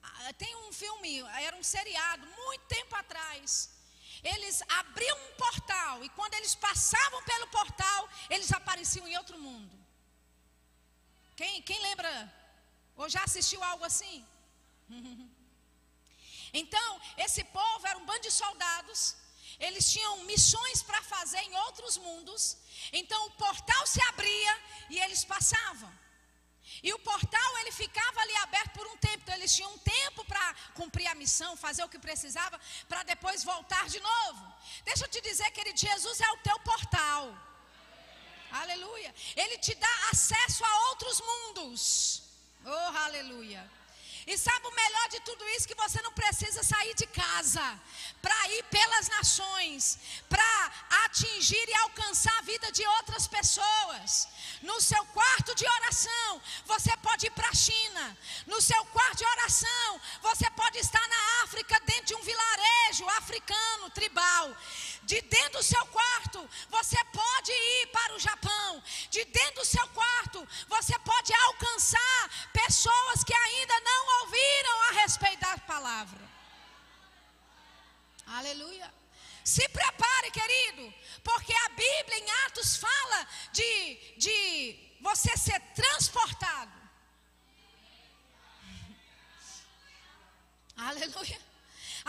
Ah, 0.01 0.33
tem 0.33 0.55
um 0.55 0.71
filme, 0.71 1.19
era 1.47 1.55
um 1.57 1.63
seriado, 1.63 2.25
muito 2.27 2.65
tempo 2.65 2.95
atrás. 2.95 3.69
Eles 4.23 4.61
abriam 4.67 5.17
um 5.17 5.35
portal 5.35 6.03
e 6.03 6.09
quando 6.09 6.33
eles 6.35 6.53
passavam 6.55 7.23
pelo 7.23 7.47
portal, 7.47 8.09
eles 8.29 8.51
apareciam 8.51 9.07
em 9.07 9.17
outro 9.17 9.37
mundo. 9.39 9.77
Quem, 11.35 11.61
quem 11.61 11.81
lembra? 11.81 12.11
Ou 12.97 13.07
já 13.09 13.23
assistiu 13.23 13.63
algo 13.63 13.85
assim? 13.85 14.25
Então, 16.53 17.01
esse 17.17 17.43
povo 17.43 17.87
era 17.87 17.97
um 17.97 18.05
bando 18.05 18.21
de 18.21 18.31
soldados. 18.31 19.15
Eles 19.59 19.91
tinham 19.91 20.23
missões 20.23 20.81
para 20.81 21.01
fazer 21.03 21.39
em 21.39 21.55
outros 21.57 21.97
mundos. 21.97 22.57
Então, 22.93 23.25
o 23.27 23.31
portal 23.31 23.85
se 23.87 24.01
abria 24.03 24.61
e 24.89 24.99
eles 24.99 25.23
passavam. 25.25 25.91
E 26.81 26.93
o 26.93 26.99
portal 26.99 27.57
ele 27.59 27.71
ficava 27.71 28.21
ali 28.21 28.35
aberto 28.37 28.71
por 28.73 28.87
um 28.87 28.97
tempo. 28.97 29.17
Então 29.23 29.35
eles 29.35 29.53
tinham 29.53 29.71
um 29.73 29.77
tempo 29.79 30.23
para 30.25 30.53
cumprir 30.73 31.07
a 31.07 31.15
missão, 31.15 31.57
fazer 31.57 31.83
o 31.83 31.89
que 31.89 31.99
precisava, 31.99 32.59
para 32.87 33.03
depois 33.03 33.43
voltar 33.43 33.87
de 33.89 33.99
novo. 33.99 34.53
Deixa 34.85 35.05
eu 35.05 35.09
te 35.09 35.21
dizer, 35.21 35.49
querido, 35.51 35.77
Jesus 35.77 36.21
é 36.21 36.31
o 36.31 36.37
teu 36.37 36.57
portal. 36.59 37.35
Aleluia. 38.51 39.13
Ele 39.35 39.57
te 39.57 39.75
dá 39.75 39.95
acesso 40.11 40.63
a 40.63 40.89
outros 40.89 41.21
mundos. 41.21 42.23
Oh, 42.65 42.97
aleluia. 43.05 43.69
E 44.31 44.37
sabe 44.37 44.67
o 44.67 44.75
melhor 44.81 45.07
de 45.09 45.19
tudo 45.21 45.43
isso? 45.55 45.67
Que 45.67 45.73
você 45.83 45.99
não 46.03 46.11
precisa 46.13 46.61
sair 46.61 46.93
de 46.93 47.07
casa 47.07 47.67
para 48.21 48.37
ir 48.49 48.63
pelas 48.65 49.07
nações, 49.09 49.97
para 50.33 50.71
atingir 51.05 51.67
e 51.67 51.73
alcançar 51.85 52.37
a 52.37 52.43
vida 52.43 52.71
de 52.71 52.85
outras 52.97 53.25
pessoas. 53.25 54.27
No 54.61 54.79
seu 54.79 55.03
quarto 55.17 55.55
de 55.55 55.65
oração, 55.77 56.41
você 56.65 56.95
pode 56.97 57.25
ir 57.25 57.31
para 57.31 57.49
a 57.49 57.55
China. 57.55 58.05
No 58.45 58.61
seu 58.61 58.85
quarto 58.97 59.17
de 59.17 59.25
oração, 59.25 60.01
você 60.21 60.47
pode 60.51 60.77
estar 60.77 61.07
na 61.07 61.43
África, 61.43 61.81
dentro 61.87 62.05
de 62.05 62.15
um 62.15 62.21
vilarejo 62.21 63.09
africano, 63.17 63.89
tribal. 63.89 64.55
De 65.03 65.21
dentro 65.21 65.59
do 65.59 65.63
seu 65.63 65.85
quarto, 65.87 66.49
você 66.69 67.03
pode 67.05 67.51
ir 67.51 67.87
para 67.87 68.15
o 68.15 68.19
Japão. 68.19 68.83
De 69.09 69.25
dentro 69.25 69.61
do 69.61 69.65
seu 69.65 69.87
quarto, 69.89 70.47
você 70.67 70.97
pode 70.99 71.33
alcançar 71.33 72.49
pessoas 72.53 73.23
que 73.23 73.33
ainda 73.33 73.79
não 73.81 74.21
ouviram 74.21 74.81
a 74.89 74.91
respeito 75.01 75.39
da 75.39 75.57
palavra. 75.59 76.29
Aleluia. 78.27 78.93
Se 79.43 79.67
prepare, 79.69 80.29
querido, 80.31 80.93
porque 81.23 81.53
a 81.53 81.69
Bíblia 81.69 82.19
em 82.19 82.31
Atos 82.45 82.77
fala 82.77 83.27
de, 83.51 83.95
de 84.17 84.97
você 85.01 85.35
ser 85.35 85.59
transportado. 85.73 86.71
Aleluia. 90.77 91.48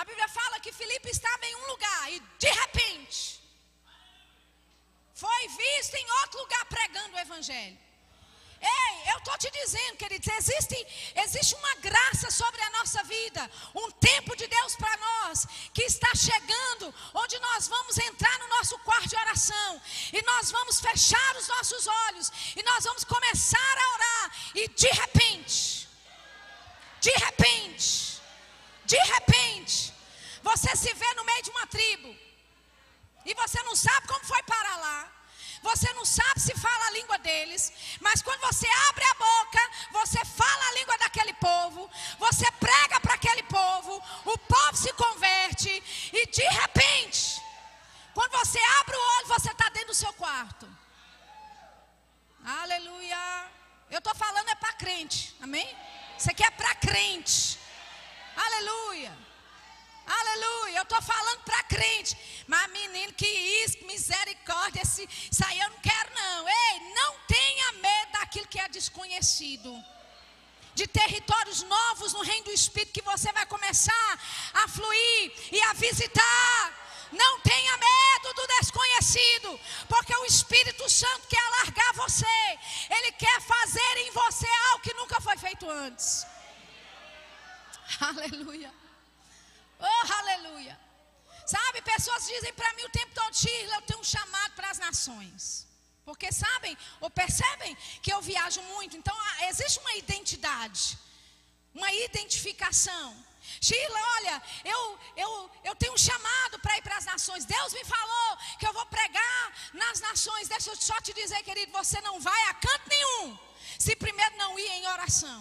A 0.00 0.04
Bíblia 0.04 0.28
fala 0.28 0.58
que 0.60 0.72
Filipe 0.72 1.10
estava 1.10 1.44
em 1.44 1.54
um 1.56 1.66
lugar 1.66 2.12
e 2.12 2.20
de 2.38 2.50
repente 2.50 3.38
foi 5.14 5.48
visto 5.48 5.94
em 5.94 6.10
outro 6.22 6.40
lugar 6.40 6.64
pregando 6.64 7.16
o 7.16 7.18
Evangelho. 7.18 7.78
Ei, 8.62 9.12
eu 9.12 9.18
estou 9.18 9.36
te 9.36 9.50
dizendo, 9.50 9.98
queridos, 9.98 10.26
existe, 10.26 10.86
existe 11.16 11.54
uma 11.54 11.74
graça 11.76 12.30
sobre 12.30 12.62
a 12.62 12.70
nossa 12.70 13.02
vida, 13.04 13.50
um 13.74 13.90
tempo 13.90 14.34
de 14.36 14.46
Deus 14.46 14.74
para 14.76 14.96
nós, 14.96 15.46
que 15.74 15.82
está 15.82 16.14
chegando, 16.14 16.94
onde 17.14 17.38
nós 17.38 17.68
vamos 17.68 17.98
entrar 17.98 18.38
no 18.38 18.48
nosso 18.48 18.78
quarto 18.80 19.08
de 19.08 19.16
oração, 19.16 19.82
e 20.14 20.22
nós 20.22 20.50
vamos 20.50 20.80
fechar 20.80 21.36
os 21.36 21.48
nossos 21.48 21.86
olhos, 21.86 22.32
e 22.56 22.62
nós 22.62 22.84
vamos 22.84 23.04
começar 23.04 23.78
a 23.78 23.94
orar, 23.94 24.36
e 24.54 24.68
de 24.68 24.88
repente, 24.88 25.88
de 27.00 27.10
repente, 27.12 28.09
de 28.90 28.98
repente, 29.14 29.94
você 30.42 30.74
se 30.74 30.92
vê 30.94 31.14
no 31.14 31.24
meio 31.24 31.42
de 31.44 31.50
uma 31.50 31.66
tribo, 31.66 32.10
e 33.24 33.34
você 33.34 33.62
não 33.62 33.76
sabe 33.76 34.08
como 34.08 34.24
foi 34.24 34.42
parar 34.42 34.76
lá. 34.78 35.12
Você 35.62 35.92
não 35.92 36.06
sabe 36.06 36.40
se 36.40 36.54
fala 36.54 36.86
a 36.86 36.90
língua 36.92 37.18
deles, 37.18 37.70
mas 38.00 38.22
quando 38.22 38.40
você 38.40 38.66
abre 38.88 39.04
a 39.04 39.14
boca, 39.14 39.62
você 39.92 40.24
fala 40.24 40.68
a 40.68 40.72
língua 40.72 40.79
identificação. 102.70 103.16
Sheila, 103.60 104.00
olha, 104.16 104.42
eu, 104.64 104.98
eu, 105.16 105.50
eu 105.64 105.76
tenho 105.76 105.92
um 105.92 105.98
chamado 105.98 106.58
para 106.60 106.78
ir 106.78 106.82
para 106.82 106.96
as 106.96 107.04
nações. 107.04 107.44
Deus 107.44 107.72
me 107.72 107.84
falou 107.84 108.38
que 108.58 108.66
eu 108.66 108.72
vou 108.72 108.86
pregar 108.86 109.52
nas 109.74 110.00
nações. 110.00 110.48
Deixa 110.48 110.70
eu 110.70 110.76
só 110.76 110.98
te 111.00 111.12
dizer, 111.12 111.42
querido, 111.42 111.72
você 111.72 112.00
não 112.00 112.18
vai 112.20 112.42
a 112.44 112.54
canto 112.54 112.88
nenhum 112.88 113.38
se 113.78 113.94
primeiro 113.96 114.36
não 114.36 114.58
ir 114.58 114.68
em 114.68 114.86
oração. 114.88 115.40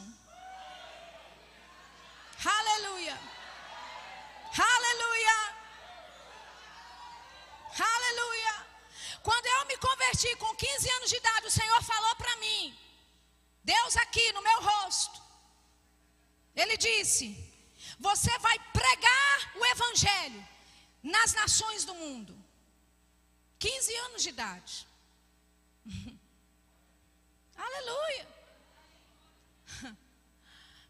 Aleluia. 2.43 3.17
Aleluia. 4.57 5.55
Aleluia. 7.79 8.67
Quando 9.23 9.45
eu 9.45 9.65
me 9.65 9.77
converti 9.77 10.35
com 10.37 10.55
15 10.55 10.91
anos 10.91 11.09
de 11.09 11.17
idade, 11.17 11.47
o 11.47 11.51
Senhor 11.51 11.83
falou 11.83 12.15
para 12.15 12.35
mim, 12.37 12.77
Deus 13.63 13.95
aqui 13.97 14.31
no 14.31 14.41
meu 14.41 14.61
rosto, 14.61 15.18
disse: 16.87 17.25
Você 17.99 18.33
vai 18.39 18.57
pregar 18.79 19.51
o 19.55 19.65
Evangelho 19.65 20.47
nas 21.03 21.33
nações 21.33 21.85
do 21.85 21.93
mundo. 21.93 22.33
15 23.59 23.95
anos 24.07 24.23
de 24.23 24.29
idade. 24.29 24.87
Aleluia. 27.65 28.27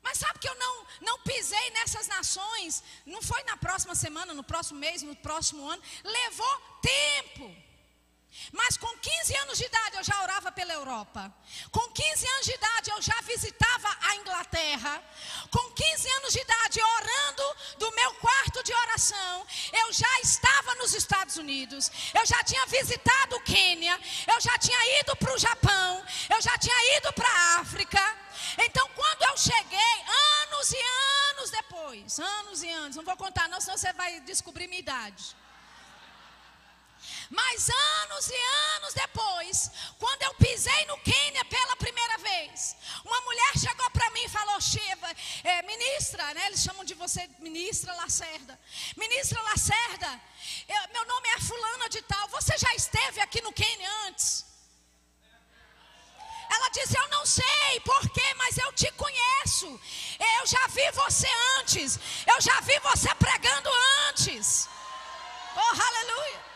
Mas 0.01 0.17
sabe 0.17 0.39
que 0.39 0.47
eu 0.47 0.55
não, 0.55 0.87
não 1.01 1.19
pisei 1.21 1.69
nessas 1.71 2.07
nações, 2.07 2.83
não 3.05 3.21
foi 3.21 3.43
na 3.43 3.57
próxima 3.57 3.95
semana, 3.95 4.33
no 4.33 4.43
próximo 4.43 4.79
mês, 4.79 5.01
no 5.01 5.15
próximo 5.15 5.67
ano, 5.67 5.81
levou 6.03 6.55
tempo. 6.81 7.68
Mas 8.51 8.77
com 8.77 8.87
15 8.97 9.35
anos 9.37 9.57
de 9.57 9.65
idade 9.65 9.97
eu 9.97 10.03
já 10.03 10.21
orava 10.23 10.51
pela 10.51 10.73
Europa. 10.73 11.33
Com 11.71 11.81
15 11.91 12.27
anos 12.27 12.45
de 12.45 12.53
idade 12.53 12.89
eu 12.91 13.01
já 13.01 13.19
visitava 13.21 13.97
a 14.01 14.15
Inglaterra. 14.15 15.03
Com 15.51 15.71
15 15.71 16.09
anos 16.09 16.33
de 16.33 16.39
idade, 16.39 16.81
orando 16.81 17.55
do 17.77 17.91
meu 17.95 18.13
quarto 18.15 18.63
de 18.63 18.73
oração, 18.73 19.47
eu 19.73 19.93
já 19.93 20.19
estava 20.21 20.75
nos 20.75 20.93
Estados 20.93 21.37
Unidos. 21.37 21.91
Eu 22.13 22.25
já 22.25 22.43
tinha 22.43 22.65
visitado 22.67 23.35
o 23.35 23.41
Quênia. 23.41 23.99
Eu 24.27 24.39
já 24.41 24.57
tinha 24.57 24.99
ido 24.99 25.15
para 25.15 25.33
o 25.33 25.37
Japão. 25.37 26.05
Eu 26.29 26.41
já 26.41 26.57
tinha 26.57 26.97
ido 26.97 27.11
para 27.13 27.29
a 27.29 27.59
África. 27.59 28.01
Então, 28.57 28.87
quando 28.95 29.23
eu 29.23 29.37
cheguei, 29.37 29.95
anos 30.43 30.71
e 30.71 30.81
anos 31.31 31.49
depois, 31.51 32.19
anos 32.19 32.63
e 32.63 32.69
anos, 32.69 32.95
não 32.95 33.03
vou 33.03 33.17
contar, 33.17 33.47
não, 33.49 33.59
senão 33.59 33.77
você 33.77 33.91
vai 33.93 34.19
descobrir 34.21 34.67
minha 34.67 34.79
idade. 34.79 35.35
Mas 37.29 37.69
anos 37.69 38.27
e 38.27 38.35
anos 38.75 38.93
depois, 38.95 39.71
quando 39.99 40.23
eu 40.23 40.33
pisei 40.33 40.85
no 40.85 40.97
Quênia 40.99 41.45
pela 41.45 41.75
primeira 41.75 42.17
vez, 42.17 42.75
uma 43.05 43.21
mulher 43.21 43.53
chegou 43.55 43.87
para 43.91 44.09
mim 44.11 44.23
e 44.23 44.29
falou: 44.29 44.59
Shiva, 44.59 45.15
é, 45.43 45.61
ministra, 45.61 46.33
né? 46.33 46.47
Eles 46.47 46.61
chamam 46.61 46.83
de 46.83 46.95
você 46.95 47.29
ministra 47.39 47.93
Lacerda. 47.93 48.59
Ministra 48.97 49.39
Lacerda, 49.43 50.21
eu, 50.67 50.93
meu 50.93 51.05
nome 51.05 51.27
é 51.29 51.39
Fulana 51.39 51.87
de 51.89 52.01
Tal. 52.01 52.27
Você 52.29 52.57
já 52.57 52.73
esteve 52.73 53.21
aqui 53.21 53.41
no 53.41 53.53
Quênia 53.53 53.91
antes? 54.07 54.43
Ela 56.49 56.69
disse: 56.69 56.97
Eu 56.97 57.07
não 57.09 57.25
sei 57.27 57.79
porquê, 57.85 58.33
mas 58.37 58.57
eu 58.57 58.73
te 58.73 58.91
conheço. 58.93 59.79
Eu 60.39 60.47
já 60.47 60.65
vi 60.67 60.91
você 60.93 61.27
antes. 61.59 61.99
Eu 62.25 62.41
já 62.41 62.59
vi 62.61 62.79
você 62.79 63.13
pregando 63.15 63.69
antes. 64.07 64.67
Oh, 65.55 65.81
aleluia. 65.81 66.48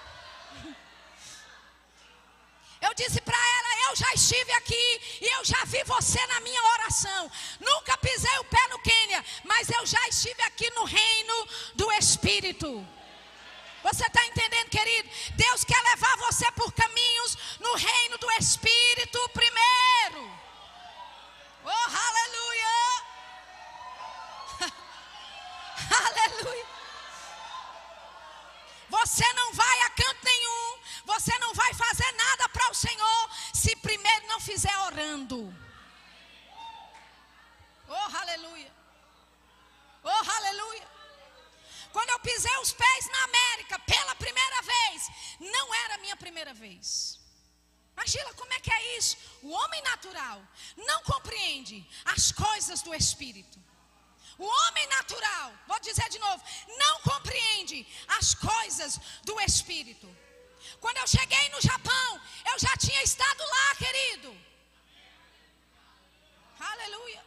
Eu 2.85 2.93
disse 2.93 3.21
para 3.21 3.37
ela: 3.37 3.89
Eu 3.89 3.95
já 3.95 4.13
estive 4.13 4.51
aqui 4.53 5.01
e 5.21 5.37
eu 5.37 5.45
já 5.45 5.63
vi 5.65 5.81
você 5.85 6.25
na 6.27 6.39
minha 6.41 6.61
oração. 6.73 7.31
Nunca 7.59 7.97
pisei 7.97 8.37
o 8.39 8.43
pé 8.45 8.67
no 8.69 8.79
Quênia, 8.79 9.23
mas 9.45 9.69
eu 9.69 9.85
já 9.85 10.05
estive 10.09 10.41
aqui 10.43 10.69
no 10.71 10.83
reino 10.83 11.47
do 11.75 11.91
Espírito. 11.93 12.85
Você 13.83 14.05
está 14.05 14.25
entendendo, 14.25 14.69
querido? 14.69 15.09
Deus 15.35 15.63
quer 15.63 15.81
levar 15.81 16.17
você 16.17 16.49
por 16.53 16.71
caminhos 16.73 17.37
no 17.59 17.73
reino 17.75 18.17
do 18.17 18.31
Espírito 18.31 19.19
primeiro. 19.29 20.39
Oh, 21.65 21.87
aleluia! 22.07 22.75
aleluia! 26.07 26.65
Você 28.89 29.33
não 29.33 29.53
vai 29.53 29.81
a 29.81 29.89
canto 29.89 30.19
nenhum, 30.23 30.72
você 31.05 31.37
não 31.39 31.53
vai 31.53 31.73
fazer 31.73 32.11
nada 32.13 32.49
para 32.49 32.69
o 32.71 32.73
Senhor 32.73 33.29
se 33.53 33.75
primeiro 33.77 34.27
não 34.27 34.39
fizer 34.39 34.75
orando. 34.79 35.53
Oh, 37.87 38.17
aleluia! 38.17 38.71
Oh, 40.03 40.31
aleluia! 40.37 40.87
Quando 41.91 42.09
eu 42.09 42.19
pisei 42.19 42.57
os 42.57 42.71
pés 42.73 43.09
na 43.11 43.23
América 43.23 43.79
pela 43.79 44.15
primeira 44.15 44.61
vez, 44.61 45.09
não 45.39 45.73
era 45.75 45.95
a 45.95 45.97
minha 45.99 46.17
primeira 46.17 46.53
vez. 46.53 47.19
Sheila, 48.05 48.33
como 48.33 48.51
é 48.53 48.59
que 48.59 48.71
é 48.71 48.97
isso? 48.97 49.17
O 49.41 49.51
homem 49.51 49.81
natural 49.83 50.41
não 50.75 51.03
compreende 51.03 51.87
as 52.05 52.31
coisas 52.31 52.81
do 52.81 52.93
Espírito. 52.93 53.59
O 54.37 54.45
homem 54.45 54.87
natural, 54.87 55.53
vou 55.67 55.79
dizer 55.79 56.09
de 56.09 56.19
novo, 56.19 56.43
não 56.77 56.99
compreende 57.01 57.87
as 58.07 58.33
coisas 58.33 58.99
do 59.23 59.39
Espírito. 59.41 60.07
Quando 60.79 60.97
eu 60.97 61.07
cheguei 61.07 61.49
no 61.49 61.61
Japão, 61.61 62.21
eu 62.51 62.59
já 62.59 62.75
tinha 62.77 63.01
estado 63.03 63.43
lá, 63.43 63.75
querido. 63.75 64.37
Aleluia. 66.59 67.23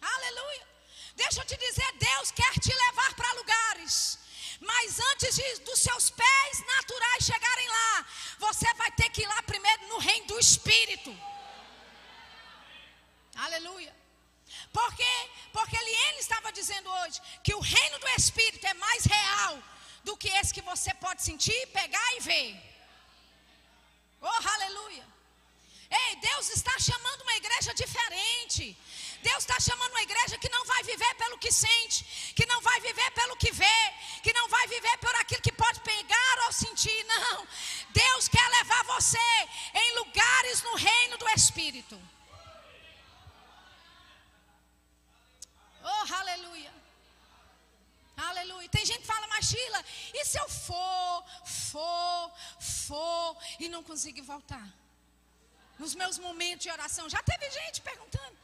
Aleluia. 0.00 0.68
Deixa 1.16 1.40
eu 1.40 1.46
te 1.46 1.56
dizer, 1.56 1.92
Deus 1.92 2.30
quer 2.32 2.52
te 2.58 2.72
levar 2.74 3.14
para 3.14 3.32
lugares. 3.32 4.18
Mas 4.60 4.98
antes 5.12 5.36
de, 5.36 5.58
dos 5.60 5.80
seus 5.80 6.10
pés 6.10 6.66
naturais 6.66 7.24
chegarem 7.24 7.68
lá, 7.68 8.06
você 8.38 8.72
vai 8.74 8.90
ter 8.92 9.10
que 9.10 9.22
ir 9.22 9.26
lá 9.26 9.42
primeiro 9.42 9.88
no 9.88 9.98
reino 9.98 10.26
do 10.26 10.38
Espírito. 10.38 11.16
Aleluia. 13.34 13.94
Por 14.72 14.94
quê? 14.94 15.30
Porque 15.52 15.76
Eliane 15.76 16.18
estava 16.18 16.52
dizendo 16.52 16.90
hoje 16.90 17.20
que 17.42 17.54
o 17.54 17.60
reino 17.60 17.98
do 17.98 18.08
Espírito 18.08 18.66
é 18.66 18.74
mais 18.74 19.04
real 19.04 19.62
do 20.04 20.16
que 20.16 20.28
esse 20.38 20.54
que 20.56 20.68
você 20.72 20.92
pode 20.94 21.22
sentir, 21.22 21.60
pegar 21.80 22.08
e 22.16 22.20
ver. 22.20 22.50
Oh, 24.20 24.48
aleluia. 24.54 25.04
Ei, 25.90 26.16
Deus 26.16 26.50
está 26.50 26.74
chamando 26.78 27.22
uma 27.22 27.36
igreja 27.36 27.72
diferente. 27.74 28.76
Deus 29.22 29.38
está 29.44 29.58
chamando 29.60 29.90
uma 29.92 30.02
igreja 30.02 30.36
que 30.36 30.50
não 30.50 30.64
vai 30.66 30.82
viver 30.82 31.14
pelo 31.14 31.38
que 31.38 31.50
sente, 31.50 32.04
que 32.36 32.46
não 32.46 32.60
vai 32.60 32.78
viver 32.80 33.10
pelo 33.12 33.36
que 33.36 33.50
vê, 33.52 33.80
que 34.22 34.32
não 34.32 34.48
vai 34.48 34.66
viver 34.66 34.96
por 34.98 35.14
aquilo 35.16 35.40
que 35.40 35.52
pode 35.52 35.80
pegar 35.80 36.36
ou 36.46 36.52
sentir. 36.52 37.04
Não. 37.04 37.46
Deus 37.90 38.28
quer 38.28 38.48
levar 38.58 38.82
você 38.84 39.30
em 39.82 39.94
lugares 40.00 40.62
no 40.62 40.74
reino 40.74 41.16
do 41.16 41.28
Espírito. 41.30 41.96
Oh, 45.82 46.14
aleluia. 46.14 46.73
Aleluia. 48.16 48.68
Tem 48.68 48.84
gente 48.84 49.00
que 49.00 49.06
fala, 49.06 49.26
mas 49.26 49.46
Sheila, 49.46 49.84
e 50.12 50.24
se 50.24 50.38
eu 50.38 50.48
for, 50.48 51.24
for, 51.44 52.32
for 52.60 53.36
e 53.58 53.68
não 53.68 53.82
conseguir 53.82 54.22
voltar? 54.22 54.66
Nos 55.78 55.94
meus 55.94 56.18
momentos 56.18 56.62
de 56.62 56.70
oração, 56.70 57.08
já 57.10 57.22
teve 57.22 57.50
gente 57.50 57.80
perguntando. 57.80 58.36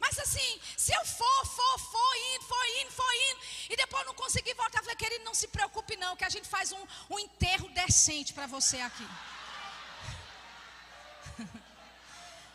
Mas 0.00 0.18
assim, 0.18 0.60
se 0.76 0.92
eu 0.92 1.04
for, 1.04 1.46
for, 1.46 1.78
for 1.78 2.16
indo, 2.34 2.44
for 2.44 2.66
indo, 2.80 2.90
for 2.90 3.14
indo, 3.30 3.40
e 3.68 3.76
depois 3.76 4.06
não 4.06 4.14
conseguir 4.14 4.54
voltar, 4.54 4.78
eu 4.78 4.84
falei, 4.84 4.96
querido, 4.96 5.24
não 5.24 5.34
se 5.34 5.46
preocupe 5.48 5.96
não, 5.96 6.16
que 6.16 6.24
a 6.24 6.30
gente 6.30 6.48
faz 6.48 6.72
um, 6.72 6.86
um 7.10 7.18
enterro 7.18 7.68
decente 7.70 8.32
para 8.32 8.46
você 8.46 8.80
aqui. 8.80 9.06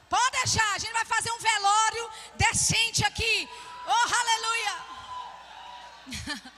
Pode 0.10 0.32
deixar, 0.32 0.74
a 0.74 0.78
gente 0.80 0.94
vai 0.94 1.06
fazer 1.06 1.32
um 1.32 1.40
velório 1.40 2.12
decente 2.36 3.06
aqui. 3.06 3.50
Oh, 3.88 4.14
aleluia! 4.22 4.95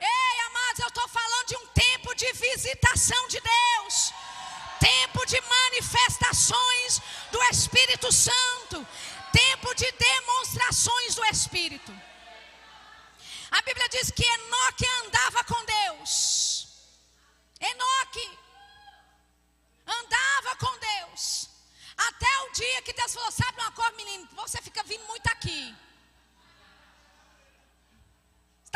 Ei, 0.00 0.40
amados, 0.46 0.80
eu 0.80 0.88
estou 0.88 1.08
falando 1.08 1.46
de 1.46 1.56
um 1.56 1.66
tempo 1.68 2.14
de 2.14 2.32
visitação 2.32 3.28
de 3.28 3.40
Deus 3.40 4.12
tempo 4.78 5.24
de 5.26 5.40
manifestações 5.40 7.00
do 7.30 7.42
Espírito 7.44 8.12
Santo, 8.12 8.86
tempo 9.32 9.74
de 9.74 9.90
demonstrações 9.92 11.14
do 11.14 11.24
Espírito. 11.26 11.92
A 13.50 13.62
Bíblia 13.62 13.88
diz 13.88 14.10
que 14.10 14.24
Enoque 14.24 14.86
andava 15.04 15.44
com 15.44 15.64
Deus. 15.64 16.68
Enoque 17.60 18.38
andava 19.86 20.56
com 20.56 20.78
Deus. 20.78 21.48
Até 21.96 22.38
o 22.44 22.52
dia 22.52 22.82
que 22.82 22.92
Deus 22.92 23.14
falou: 23.14 23.30
Sabe 23.30 23.60
uma 23.60 23.72
coisa, 23.72 23.92
menino? 23.92 24.28
Você 24.34 24.60
fica 24.60 24.82
vindo 24.82 25.06
muito 25.06 25.26
aqui. 25.28 25.74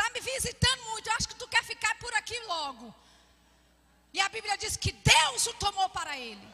Está 0.01 0.13
me 0.13 0.19
visitando 0.19 0.83
muito. 0.85 1.07
Eu 1.07 1.13
acho 1.13 1.27
que 1.27 1.35
tu 1.35 1.47
quer 1.47 1.63
ficar 1.63 1.93
por 1.99 2.11
aqui 2.15 2.39
logo. 2.47 2.93
E 4.11 4.19
a 4.19 4.27
Bíblia 4.29 4.57
diz 4.57 4.75
que 4.75 4.91
Deus 4.91 5.45
o 5.45 5.53
tomou 5.53 5.87
para 5.89 6.17
ele. 6.17 6.47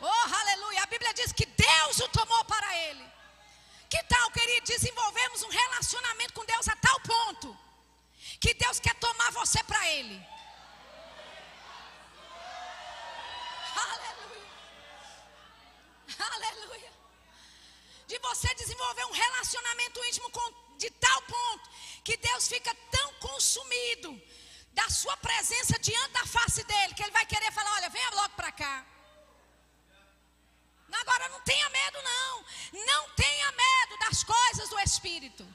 Oh, 0.00 0.34
aleluia. 0.40 0.84
A 0.84 0.86
Bíblia 0.86 1.12
diz 1.14 1.32
que 1.32 1.44
Deus 1.44 1.98
o 1.98 2.08
tomou 2.10 2.44
para 2.44 2.76
ele. 2.84 3.04
Que 3.90 4.00
tal, 4.04 4.30
querido, 4.30 4.66
desenvolvemos 4.68 5.42
um 5.42 5.48
relacionamento 5.48 6.32
com 6.32 6.44
Deus 6.44 6.68
a 6.68 6.76
tal 6.76 7.00
ponto 7.00 7.58
que 8.38 8.54
Deus 8.54 8.78
quer 8.78 8.94
tomar 8.94 9.32
você 9.32 9.60
para 9.64 9.88
ele. 9.88 10.24
Aleluia. 13.74 14.46
Aleluia. 16.30 16.92
De 18.10 18.18
você 18.18 18.52
desenvolver 18.54 19.04
um 19.04 19.12
relacionamento 19.24 20.04
íntimo 20.06 20.28
com, 20.30 20.46
de 20.78 20.90
tal 21.06 21.22
ponto 21.22 21.70
que 22.02 22.16
Deus 22.16 22.48
fica 22.48 22.74
tão 22.90 23.08
consumido 23.26 24.10
da 24.72 24.88
sua 24.88 25.16
presença 25.18 25.78
diante 25.78 26.12
da 26.18 26.26
face 26.26 26.62
dele, 26.64 26.94
que 26.94 27.02
ele 27.02 27.18
vai 27.18 27.26
querer 27.26 27.52
falar: 27.52 27.72
olha, 27.76 27.90
venha 27.90 28.10
logo 28.20 28.34
para 28.40 28.52
cá. 28.52 28.74
Agora 31.00 31.28
não 31.28 31.40
tenha 31.42 31.68
medo, 31.68 31.98
não. 32.02 32.44
Não 32.86 33.10
tenha 33.10 33.52
medo 33.52 33.98
das 33.98 34.24
coisas 34.24 34.68
do 34.68 34.78
Espírito. 34.80 35.46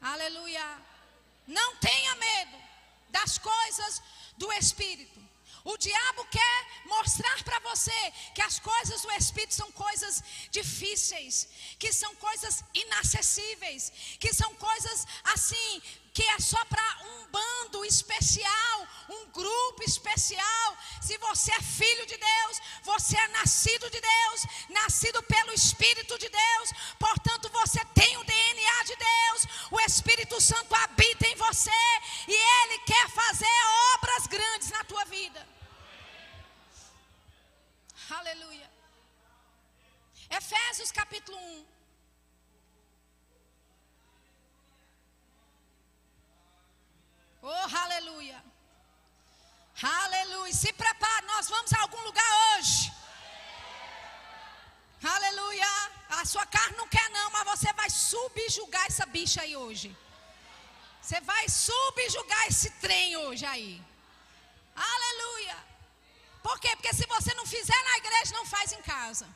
Aleluia. 0.00 0.66
Não 1.46 1.76
tenha 1.76 2.14
medo 2.14 2.56
das 3.10 3.38
coisas 3.38 4.02
do 4.36 4.52
Espírito. 4.52 5.27
O 5.64 5.76
diabo 5.76 6.24
quer 6.26 6.66
mostrar 6.86 7.42
para 7.42 7.58
você 7.60 8.12
que 8.34 8.42
as 8.42 8.58
coisas 8.58 9.02
do 9.02 9.12
Espírito 9.12 9.54
são 9.54 9.70
coisas 9.72 10.22
difíceis, 10.50 11.48
que 11.78 11.92
são 11.92 12.14
coisas 12.16 12.64
inacessíveis, 12.74 13.92
que 14.18 14.32
são 14.32 14.54
coisas 14.54 15.06
assim 15.24 15.82
que 16.12 16.22
é 16.22 16.38
só 16.38 16.62
para 16.64 16.98
um 17.04 17.26
bando 17.30 17.84
especial, 17.84 18.88
um 19.08 19.26
grupo 19.30 19.82
especial. 19.84 20.76
Se 21.00 21.16
você 21.18 21.52
é 21.52 21.62
filho 21.62 22.06
de 22.06 22.16
Deus, 22.16 22.60
você 22.82 23.16
é 23.16 23.28
nascido 23.28 23.90
de 23.90 24.00
Deus, 24.00 24.46
nascido 24.70 25.22
pelo 25.22 25.52
Espírito 25.52 26.18
de 26.18 26.28
Deus, 26.28 26.72
portanto 26.98 27.48
você 27.50 27.84
tem 27.86 28.16
o 28.16 28.24
DNA 28.24 28.82
de 28.84 28.96
Deus, 28.96 29.46
o 29.70 29.80
Espírito 29.80 30.40
Santo 30.40 30.74
habita 30.74 31.26
em 31.26 31.36
você 31.36 31.80
e 32.26 32.34
ele 32.34 32.78
quer 32.80 33.08
fazer 33.10 33.58
obras 33.94 34.26
grandes 34.26 34.70
na 34.70 34.84
tua 34.84 35.04
vida. 35.04 35.46
Aleluia. 38.10 38.70
Efésios 40.30 40.90
capítulo 40.92 41.38
1. 41.38 41.77
Oh, 47.42 47.76
aleluia. 47.84 48.42
Aleluia. 49.82 50.52
Se 50.52 50.72
prepare, 50.72 51.26
nós 51.26 51.48
vamos 51.48 51.72
a 51.72 51.80
algum 51.80 52.00
lugar 52.02 52.30
hoje. 52.56 52.92
Aleluia. 55.02 55.66
A 56.10 56.24
sua 56.24 56.44
carne 56.46 56.76
não 56.76 56.88
quer, 56.88 57.08
não, 57.10 57.30
mas 57.30 57.44
você 57.44 57.72
vai 57.72 57.88
subjugar 57.88 58.86
essa 58.86 59.06
bicha 59.06 59.42
aí 59.42 59.56
hoje. 59.56 59.96
Você 61.00 61.20
vai 61.20 61.48
subjugar 61.48 62.46
esse 62.48 62.70
trem 62.80 63.16
hoje 63.16 63.46
aí. 63.46 63.82
Aleluia. 64.74 65.56
Por 66.42 66.58
quê? 66.60 66.74
Porque 66.76 66.92
se 66.92 67.06
você 67.06 67.32
não 67.34 67.46
fizer 67.46 67.82
na 67.84 67.98
igreja, 67.98 68.34
não 68.34 68.46
faz 68.46 68.72
em 68.72 68.82
casa. 68.82 69.26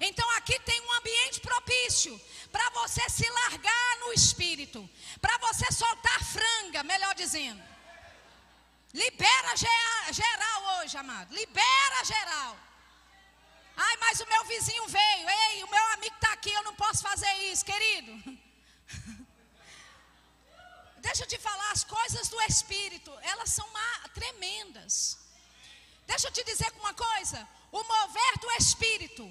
Então 0.00 0.28
aqui 0.36 0.58
tem 0.60 0.80
um 0.80 0.92
ambiente 0.94 1.40
propício 1.40 2.20
para 2.52 2.68
você 2.70 3.08
se 3.10 3.28
largar 3.28 3.96
no 4.00 4.12
espírito, 4.12 4.88
para 5.20 5.36
você 5.38 5.70
soltar 5.72 6.24
franga, 6.24 6.82
melhor 6.84 7.14
dizendo. 7.14 7.62
Libera 8.94 9.54
geral 10.10 10.78
hoje, 10.78 10.96
amado. 10.96 11.34
Libera 11.34 12.04
geral. 12.04 12.56
Ai, 13.76 13.96
mas 13.98 14.20
o 14.20 14.26
meu 14.26 14.44
vizinho 14.44 14.86
veio. 14.88 15.28
Ei, 15.28 15.64
o 15.64 15.70
meu 15.70 15.84
amigo 15.94 16.14
está 16.14 16.32
aqui, 16.32 16.50
eu 16.50 16.64
não 16.64 16.74
posso 16.74 17.02
fazer 17.02 17.32
isso, 17.50 17.64
querido. 17.64 18.12
Deixa 20.98 21.22
eu 21.24 21.28
te 21.28 21.38
falar, 21.38 21.70
as 21.70 21.84
coisas 21.84 22.28
do 22.28 22.40
Espírito, 22.42 23.16
elas 23.22 23.50
são 23.50 23.68
tremendas. 24.14 25.18
Deixa 26.06 26.28
eu 26.28 26.32
te 26.32 26.42
dizer 26.44 26.72
uma 26.80 26.94
coisa: 26.94 27.48
o 27.70 27.82
mover 27.82 28.38
do 28.40 28.50
Espírito 28.52 29.24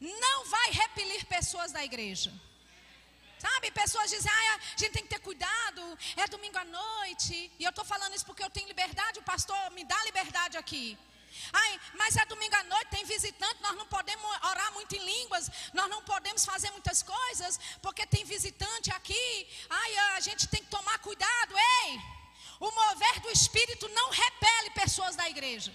não 0.00 0.44
vai 0.46 0.70
repelir 0.70 1.24
pessoas 1.26 1.72
da 1.72 1.84
igreja. 1.84 2.32
Sabe, 3.38 3.70
pessoas 3.72 4.08
dizem, 4.10 4.32
ah, 4.32 4.54
a 4.54 4.78
gente 4.78 4.92
tem 4.92 5.02
que 5.02 5.08
ter 5.08 5.18
cuidado, 5.18 5.98
é 6.16 6.26
domingo 6.28 6.56
à 6.56 6.64
noite. 6.64 7.52
E 7.58 7.64
eu 7.64 7.70
estou 7.70 7.84
falando 7.84 8.14
isso 8.14 8.24
porque 8.24 8.42
eu 8.42 8.48
tenho 8.48 8.68
liberdade, 8.68 9.18
o 9.18 9.22
pastor 9.22 9.70
me 9.72 9.84
dá 9.84 10.02
liberdade 10.04 10.56
aqui. 10.56 10.96
Ai, 11.52 11.80
mas 11.94 12.16
é 12.16 12.24
domingo 12.26 12.54
à 12.54 12.62
noite, 12.64 12.90
tem 12.90 13.04
visitante, 13.04 13.60
nós 13.60 13.76
não 13.76 13.86
podemos 13.86 14.24
orar 14.50 14.72
muito 14.72 14.94
em 14.94 15.04
línguas, 15.04 15.50
nós 15.72 15.90
não 15.90 16.02
podemos 16.02 16.44
fazer 16.44 16.70
muitas 16.70 17.02
coisas, 17.02 17.58
porque 17.82 18.06
tem 18.06 18.24
visitante 18.24 18.90
aqui. 18.92 19.48
Ai, 19.68 19.96
a 20.16 20.20
gente 20.20 20.46
tem 20.46 20.62
que 20.62 20.70
tomar 20.70 20.98
cuidado. 21.00 21.54
Ei, 21.82 22.00
o 22.60 22.70
mover 22.70 23.20
do 23.20 23.30
Espírito 23.30 23.88
não 23.88 24.10
repele 24.10 24.70
pessoas 24.70 25.16
da 25.16 25.28
igreja. 25.28 25.72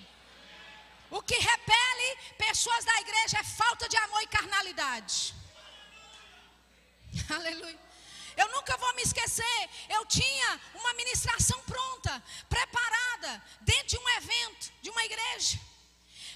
O 1.10 1.22
que 1.22 1.36
repele 1.36 2.18
pessoas 2.38 2.86
da 2.86 3.02
igreja 3.02 3.40
é 3.40 3.44
falta 3.44 3.90
de 3.90 3.98
amor 3.98 4.22
e 4.22 4.28
carnalidade. 4.28 5.34
Aleluia. 7.34 7.80
Eu 8.38 8.48
nunca 8.50 8.78
vou 8.78 8.94
me 8.96 9.02
esquecer. 9.02 9.70
Eu 9.90 10.06
tinha 10.06 10.60
uma 10.76 10.94
ministração 10.94 11.62
pronta, 11.64 12.24
preparada, 12.48 13.44
dentro 13.62 13.88
de 13.88 13.98
um 13.98 14.10
evento, 14.10 14.72
de 14.82 14.90
uma 14.90 15.04
igreja. 15.04 15.60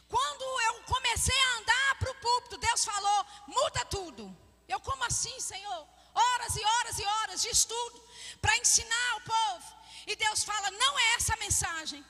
Quando 0.10 0.44
eu 0.62 0.84
comecei 0.84 1.40
a 1.44 1.58
andar 1.60 1.96
para 2.00 2.12
o 2.12 2.16
púlpito, 2.16 2.58
Deus 2.58 2.84
falou: 2.84 3.26
muda 3.48 3.86
tudo. 3.86 4.38
Eu, 4.68 4.80
como 4.80 5.04
assim, 5.06 5.40
Senhor? 5.40 5.88
Horas 6.14 6.56
e 6.56 6.64
horas 6.64 7.00
e 7.00 7.06
horas 7.06 7.42
de 7.42 7.50
estudo 7.50 8.02
para 8.42 8.58
ensinar 8.58 9.16
o 9.18 9.22
povo. 9.22 9.68
E 10.08 10.16
Deus 10.16 10.44
fala: 10.44 10.72
não 10.72 11.00
é 11.00 11.14
essa 11.16 11.34
a 11.34 11.38
mensagem. 11.38 12.04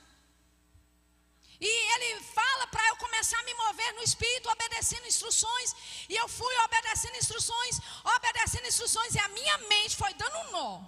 E 1.66 1.74
ele 1.94 2.22
fala 2.38 2.66
para 2.66 2.86
eu 2.88 2.96
começar 2.96 3.38
a 3.38 3.42
me 3.48 3.54
mover 3.54 3.90
no 3.94 4.02
espírito, 4.02 4.50
obedecendo 4.50 5.06
instruções. 5.06 5.74
E 6.10 6.14
eu 6.14 6.28
fui 6.28 6.54
obedecendo 6.64 7.16
instruções, 7.16 7.80
obedecendo 8.16 8.66
instruções, 8.72 9.14
e 9.14 9.18
a 9.18 9.28
minha 9.28 9.56
mente 9.72 9.96
foi 9.96 10.12
dando 10.12 10.36
um 10.40 10.50
nó. 10.56 10.82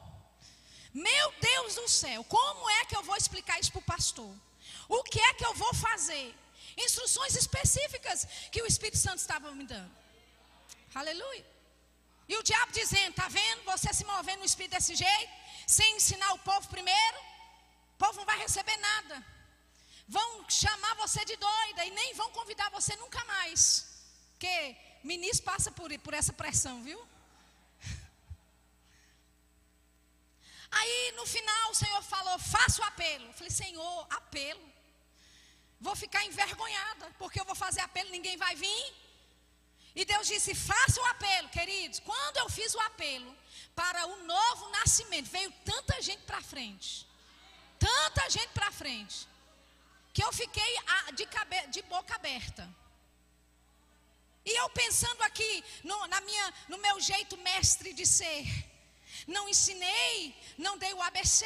Meu 0.92 1.32
Deus 1.40 1.76
do 1.76 1.88
céu, 1.88 2.22
como 2.24 2.68
é 2.78 2.84
que 2.84 2.96
eu 2.98 3.02
vou 3.02 3.16
explicar 3.16 3.58
isso 3.58 3.72
para 3.72 3.84
o 3.84 3.90
pastor? 3.94 4.34
O 4.86 5.02
que 5.02 5.18
é 5.28 5.32
que 5.38 5.46
eu 5.46 5.54
vou 5.54 5.72
fazer? 5.72 6.28
Instruções 6.76 7.34
específicas 7.34 8.26
que 8.52 8.60
o 8.60 8.66
Espírito 8.66 8.98
Santo 8.98 9.20
estava 9.20 9.50
me 9.52 9.64
dando. 9.64 9.96
Aleluia. 10.94 11.46
E 12.28 12.36
o 12.36 12.42
diabo 12.42 12.72
dizendo: 12.72 13.12
está 13.12 13.28
vendo? 13.28 13.62
Você 13.72 13.94
se 13.94 14.04
movendo 14.04 14.40
no 14.40 14.44
espírito 14.44 14.72
desse 14.72 14.94
jeito, 14.94 15.32
sem 15.66 15.96
ensinar 15.96 16.34
o 16.34 16.38
povo 16.50 16.68
primeiro, 16.68 17.18
o 17.94 17.98
povo 18.04 18.18
não 18.18 18.26
vai 18.26 18.38
receber 18.38 18.76
nada 18.76 19.35
vão 20.06 20.48
chamar 20.48 20.94
você 20.94 21.24
de 21.24 21.36
doida 21.36 21.84
e 21.84 21.90
nem 21.90 22.14
vão 22.14 22.30
convidar 22.30 22.70
você 22.70 22.94
nunca 22.96 23.24
mais. 23.24 23.86
Porque 24.32 24.76
ministro 25.02 25.44
passa 25.44 25.70
por, 25.72 25.96
por 26.00 26.14
essa 26.14 26.32
pressão, 26.32 26.82
viu? 26.82 27.00
Aí 30.70 31.12
no 31.16 31.26
final 31.26 31.70
o 31.70 31.74
Senhor 31.74 32.02
falou: 32.02 32.38
faça 32.38 32.80
o 32.80 32.84
apelo. 32.84 33.26
Eu 33.26 33.32
falei: 33.32 33.50
Senhor, 33.50 34.06
apelo. 34.10 34.76
Vou 35.80 35.96
ficar 35.96 36.24
envergonhada, 36.24 37.10
porque 37.18 37.38
eu 37.38 37.44
vou 37.44 37.54
fazer 37.54 37.80
apelo, 37.80 38.10
ninguém 38.10 38.36
vai 38.36 38.54
vir. 38.54 38.94
E 39.94 40.04
Deus 40.04 40.26
disse: 40.26 40.54
faça 40.54 41.00
o 41.00 41.06
apelo, 41.06 41.48
queridos. 41.48 42.00
Quando 42.00 42.36
eu 42.36 42.48
fiz 42.48 42.74
o 42.74 42.80
apelo 42.80 43.36
para 43.74 44.06
o 44.06 44.24
novo 44.24 44.68
nascimento, 44.70 45.30
veio 45.30 45.50
tanta 45.64 46.00
gente 46.00 46.22
para 46.22 46.40
frente. 46.40 47.06
Tanta 47.78 48.30
gente 48.30 48.52
para 48.52 48.72
frente 48.72 49.28
que 50.16 50.24
eu 50.24 50.32
fiquei 50.32 50.72
de, 51.14 51.26
cabe, 51.26 51.58
de 51.66 51.82
boca 51.82 52.14
aberta. 52.14 52.66
E 54.46 54.52
eu 54.60 54.70
pensando 54.70 55.20
aqui 55.20 55.52
no, 55.84 56.06
na 56.06 56.22
minha, 56.22 56.54
no 56.70 56.78
meu 56.78 56.98
jeito 56.98 57.36
mestre 57.36 57.92
de 57.92 58.06
ser. 58.06 58.46
Não 59.26 59.46
ensinei, 59.46 60.34
não 60.56 60.78
dei 60.78 60.94
o 60.94 61.02
ABC, 61.02 61.44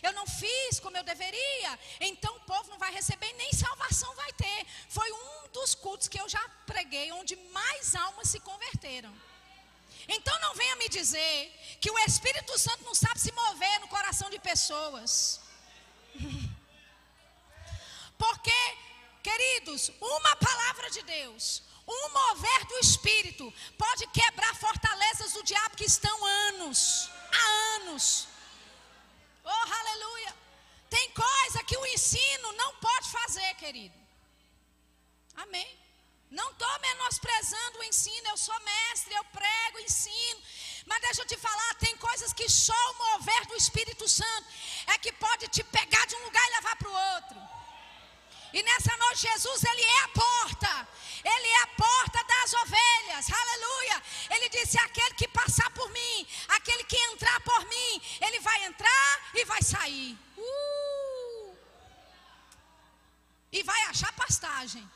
eu 0.00 0.12
não 0.12 0.26
fiz 0.28 0.78
como 0.78 0.96
eu 0.96 1.02
deveria, 1.02 1.78
então 2.00 2.36
o 2.36 2.44
povo 2.52 2.70
não 2.70 2.78
vai 2.78 2.92
receber, 2.92 3.32
nem 3.32 3.52
salvação 3.52 4.14
vai 4.14 4.32
ter. 4.34 4.64
Foi 4.88 5.10
um 5.10 5.48
dos 5.48 5.74
cultos 5.74 6.06
que 6.06 6.20
eu 6.20 6.28
já 6.28 6.48
preguei, 6.66 7.10
onde 7.10 7.34
mais 7.60 7.96
almas 7.96 8.28
se 8.28 8.38
converteram. 8.38 9.12
Então 10.06 10.38
não 10.40 10.54
venha 10.54 10.76
me 10.76 10.88
dizer 10.88 11.52
que 11.80 11.90
o 11.90 11.98
Espírito 11.98 12.56
Santo 12.58 12.84
não 12.84 12.94
sabe 12.94 13.18
se 13.18 13.32
mover 13.32 13.80
no 13.80 13.88
coração 13.88 14.30
de 14.30 14.38
pessoas. 14.38 15.43
Porque, 18.24 18.60
queridos, 19.22 19.90
uma 20.00 20.36
palavra 20.36 20.88
de 20.90 21.02
Deus, 21.02 21.62
um 21.86 22.08
mover 22.08 22.64
do 22.70 22.78
Espírito, 22.78 23.52
pode 23.76 24.06
quebrar 24.18 24.54
fortalezas 24.56 25.34
do 25.34 25.42
diabo 25.42 25.76
que 25.76 25.84
estão 25.84 26.16
anos, 26.48 27.10
há 27.38 27.46
anos. 27.76 28.26
Oh, 29.44 29.64
aleluia. 29.80 30.34
Tem 30.88 31.10
coisa 31.10 31.64
que 31.64 31.76
o 31.76 31.86
ensino 31.88 32.52
não 32.52 32.70
pode 32.76 33.10
fazer, 33.10 33.54
querido. 33.56 33.98
Amém. 35.36 35.70
Não 36.30 36.50
estou 36.50 36.80
menosprezando 36.80 37.78
o 37.80 37.84
ensino, 37.84 38.28
eu 38.28 38.38
sou 38.38 38.58
mestre, 38.60 39.14
eu 39.14 39.24
prego, 39.24 39.80
ensino. 39.80 40.40
Mas 40.86 41.02
deixa 41.02 41.20
eu 41.22 41.26
te 41.26 41.36
falar, 41.36 41.74
tem 41.74 41.94
coisas 41.98 42.32
que 42.32 42.48
só 42.48 42.80
o 42.90 42.98
mover 43.04 43.46
do 43.48 43.56
Espírito 43.56 44.08
Santo 44.08 44.48
é 44.86 44.96
que 44.98 45.12
pode 45.12 45.46
te 45.48 45.62
pegar 45.62 46.06
de 46.06 46.16
um 46.16 46.24
lugar 46.24 46.46
e 46.46 46.54
levar 46.56 46.76
para 46.76 46.88
o 46.88 47.00
outro. 47.16 47.53
E 48.54 48.62
nessa 48.62 48.96
noite, 48.96 49.22
Jesus, 49.22 49.64
Ele 49.64 49.82
é 49.82 50.00
a 50.04 50.08
porta. 50.08 50.88
Ele 51.24 51.48
é 51.48 51.62
a 51.62 51.66
porta 51.68 52.22
das 52.22 52.54
ovelhas. 52.54 53.26
Aleluia. 53.32 54.02
Ele 54.30 54.48
disse: 54.48 54.78
aquele 54.78 55.14
que 55.14 55.26
passar 55.26 55.68
por 55.70 55.90
mim, 55.90 56.26
aquele 56.48 56.84
que 56.84 56.96
entrar 56.96 57.40
por 57.40 57.64
mim, 57.66 58.02
ele 58.20 58.38
vai 58.40 58.64
entrar 58.64 59.30
e 59.34 59.44
vai 59.44 59.62
sair. 59.62 60.16
Uh! 60.36 61.56
E 63.50 63.62
vai 63.62 63.82
achar 63.86 64.12
pastagem. 64.12 64.88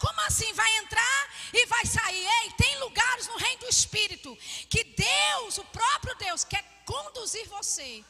Como 0.00 0.20
assim? 0.22 0.52
Vai 0.54 0.78
entrar 0.78 1.30
e 1.52 1.66
vai 1.66 1.84
sair. 1.84 2.26
Ei, 2.42 2.50
tem 2.52 2.78
lugares 2.80 3.26
no 3.28 3.36
reino 3.36 3.60
do 3.60 3.68
Espírito 3.68 4.36
que 4.68 4.82
Deus, 4.82 5.58
o 5.58 5.64
próprio 5.66 6.14
Deus, 6.16 6.42
quer 6.42 6.64
conduzir 6.86 7.46
você. 7.48 8.04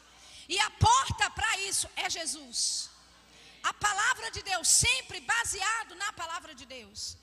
E 0.47 0.57
a 0.59 0.69
porta 0.71 1.29
para 1.31 1.57
isso 1.57 1.87
é 1.95 2.09
Jesus 2.09 2.90
a 3.63 3.73
palavra 3.73 4.31
de 4.31 4.41
Deus, 4.41 4.67
sempre 4.67 5.19
baseado 5.21 5.95
na 5.95 6.11
palavra 6.13 6.53
de 6.53 6.65
Deus. 6.65 7.17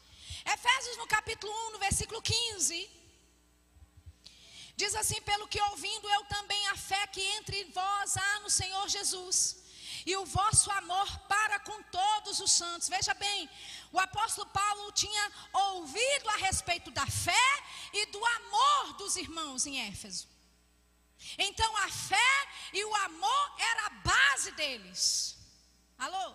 Efésios 0.45 0.97
no 0.97 1.07
capítulo 1.07 1.53
1, 1.69 1.73
no 1.73 1.79
versículo 1.79 2.21
15. 2.23 2.91
Diz 4.77 4.95
assim: 4.95 5.21
Pelo 5.23 5.49
que 5.49 5.61
ouvindo 5.61 6.09
eu 6.09 6.25
também 6.27 6.69
a 6.69 6.77
fé 6.77 7.07
que 7.09 7.21
entre 7.21 7.65
vós 7.65 8.17
há 8.17 8.41
no 8.41 8.51
Senhor 8.51 8.89
Jesus, 8.89 9.57
e 10.07 10.17
o 10.17 10.25
vosso 10.25 10.71
amor 10.71 11.19
para 11.21 11.59
com 11.61 11.83
todos 11.85 12.41
os 12.41 12.53
santos. 12.53 12.89
Veja 12.89 13.15
bem, 13.15 13.51
o 13.93 13.99
apóstolo 13.99 14.49
Paulo 14.49 14.93
tinha 14.93 15.33
ouvido 15.53 16.29
a 16.31 16.37
respeito 16.37 16.91
da 16.91 17.07
fé 17.07 17.49
e 17.93 18.07
do 18.07 18.25
amor 18.25 18.93
dos 18.95 19.17
irmãos 19.17 19.67
em 19.67 19.81
Éfeso. 19.89 20.29
Então 21.37 21.77
a 21.79 21.89
fé 21.89 22.49
e 22.73 22.85
o 22.85 22.95
amor 22.95 23.55
era 23.59 23.87
a 23.87 23.91
base 23.91 24.53
deles. 24.53 25.38
Alô? 25.99 26.35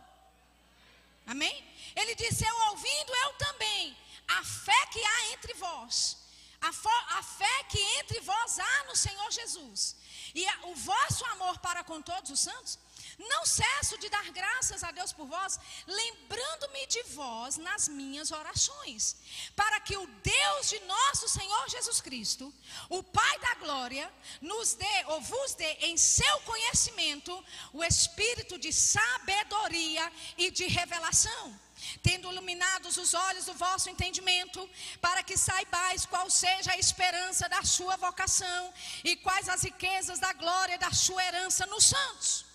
Amém? 1.25 1.55
Ele 1.95 2.15
disse: 2.15 2.45
Eu 2.45 2.57
ouvindo, 2.69 3.15
eu 3.23 3.33
também. 3.33 3.97
A 4.27 4.43
fé 4.43 4.85
que 4.87 5.03
há 5.03 5.31
entre 5.33 5.53
vós. 5.53 6.17
A, 6.61 6.69
a 7.17 7.23
fé 7.23 7.63
que 7.69 7.79
entre 7.99 8.19
vós 8.21 8.59
há 8.59 8.83
no 8.85 8.95
Senhor 8.95 9.31
Jesus. 9.31 9.95
E 10.35 10.45
a, 10.47 10.59
o 10.67 10.75
vosso 10.75 11.25
amor 11.25 11.59
para 11.59 11.83
com 11.83 12.01
todos 12.01 12.31
os 12.31 12.39
santos 12.39 12.77
não 13.17 13.45
cesso 13.45 13.97
de 13.97 14.09
dar 14.09 14.29
graças 14.31 14.83
a 14.83 14.91
Deus 14.91 15.11
por 15.13 15.27
vós, 15.27 15.59
lembrando-me 15.85 16.85
de 16.87 17.03
vós 17.03 17.57
nas 17.57 17.87
minhas 17.87 18.31
orações, 18.31 19.15
para 19.55 19.79
que 19.79 19.95
o 19.97 20.07
Deus 20.07 20.69
de 20.69 20.79
nosso 20.81 21.27
Senhor 21.29 21.69
Jesus 21.69 22.01
Cristo, 22.01 22.53
o 22.89 23.03
Pai 23.03 23.39
da 23.39 23.55
glória, 23.55 24.11
nos 24.41 24.73
dê 24.73 25.05
ou 25.07 25.21
vos 25.21 25.53
dê 25.55 25.73
em 25.81 25.97
seu 25.97 26.39
conhecimento 26.41 27.43
o 27.71 27.83
espírito 27.83 28.57
de 28.57 28.71
sabedoria 28.71 30.11
e 30.37 30.49
de 30.51 30.67
revelação 30.67 31.59
tendo 32.01 32.31
iluminados 32.31 32.97
os 32.97 33.13
olhos 33.13 33.45
do 33.45 33.53
vosso 33.53 33.89
entendimento, 33.89 34.69
para 35.01 35.21
que 35.21 35.35
saibais 35.35 36.05
qual 36.05 36.29
seja 36.29 36.71
a 36.71 36.77
esperança 36.77 37.49
da 37.49 37.61
sua 37.63 37.97
vocação 37.97 38.73
e 39.03 39.17
quais 39.17 39.49
as 39.49 39.63
riquezas 39.63 40.17
da 40.17 40.31
glória 40.33 40.77
da 40.77 40.91
sua 40.91 41.23
herança 41.25 41.65
nos 41.65 41.83
santos 41.83 42.52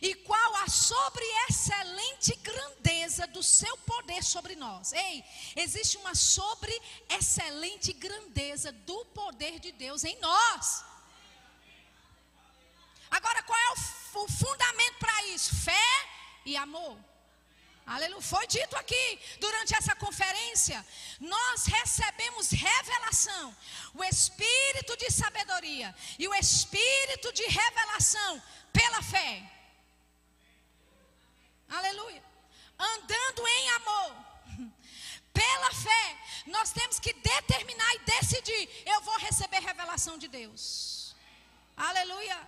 E 0.00 0.14
qual 0.14 0.56
a 0.56 0.68
sobre 0.68 1.24
excelente 1.48 2.34
grandeza 2.36 3.26
do 3.26 3.42
seu 3.42 3.76
poder 3.78 4.22
sobre 4.24 4.56
nós. 4.56 4.92
Ei, 4.92 5.24
existe 5.56 5.96
uma 5.98 6.14
sobre 6.14 6.72
excelente 7.08 7.92
grandeza 7.92 8.72
do 8.72 9.04
poder 9.06 9.58
de 9.58 9.72
Deus 9.72 10.04
em 10.04 10.18
nós. 10.20 10.84
Agora, 13.10 13.42
qual 13.42 13.58
é 13.58 13.70
o, 13.70 14.24
o 14.24 14.28
fundamento 14.28 14.98
para 14.98 15.26
isso? 15.26 15.54
Fé 15.56 16.08
e 16.46 16.56
amor. 16.56 16.96
Aleluia. 17.86 18.22
Foi 18.22 18.46
dito 18.46 18.76
aqui 18.76 19.18
durante 19.40 19.74
essa 19.74 19.96
conferência. 19.96 20.86
Nós 21.18 21.66
recebemos 21.66 22.50
revelação, 22.50 23.56
o 23.94 24.04
espírito 24.04 24.96
de 24.96 25.10
sabedoria 25.10 25.94
e 26.16 26.28
o 26.28 26.34
espírito 26.34 27.32
de 27.32 27.44
revelação 27.46 28.42
pela 28.72 29.02
fé. 29.02 29.59
Aleluia. 31.70 32.22
Andando 32.78 33.46
em 33.46 33.70
amor. 33.70 34.16
Pela 35.32 35.70
fé, 35.70 36.18
nós 36.46 36.72
temos 36.72 36.98
que 36.98 37.12
determinar 37.12 37.94
e 37.94 37.98
decidir: 38.00 38.68
eu 38.86 39.00
vou 39.02 39.16
receber 39.18 39.60
revelação 39.60 40.18
de 40.18 40.28
Deus. 40.28 41.14
Aleluia. 41.76 42.38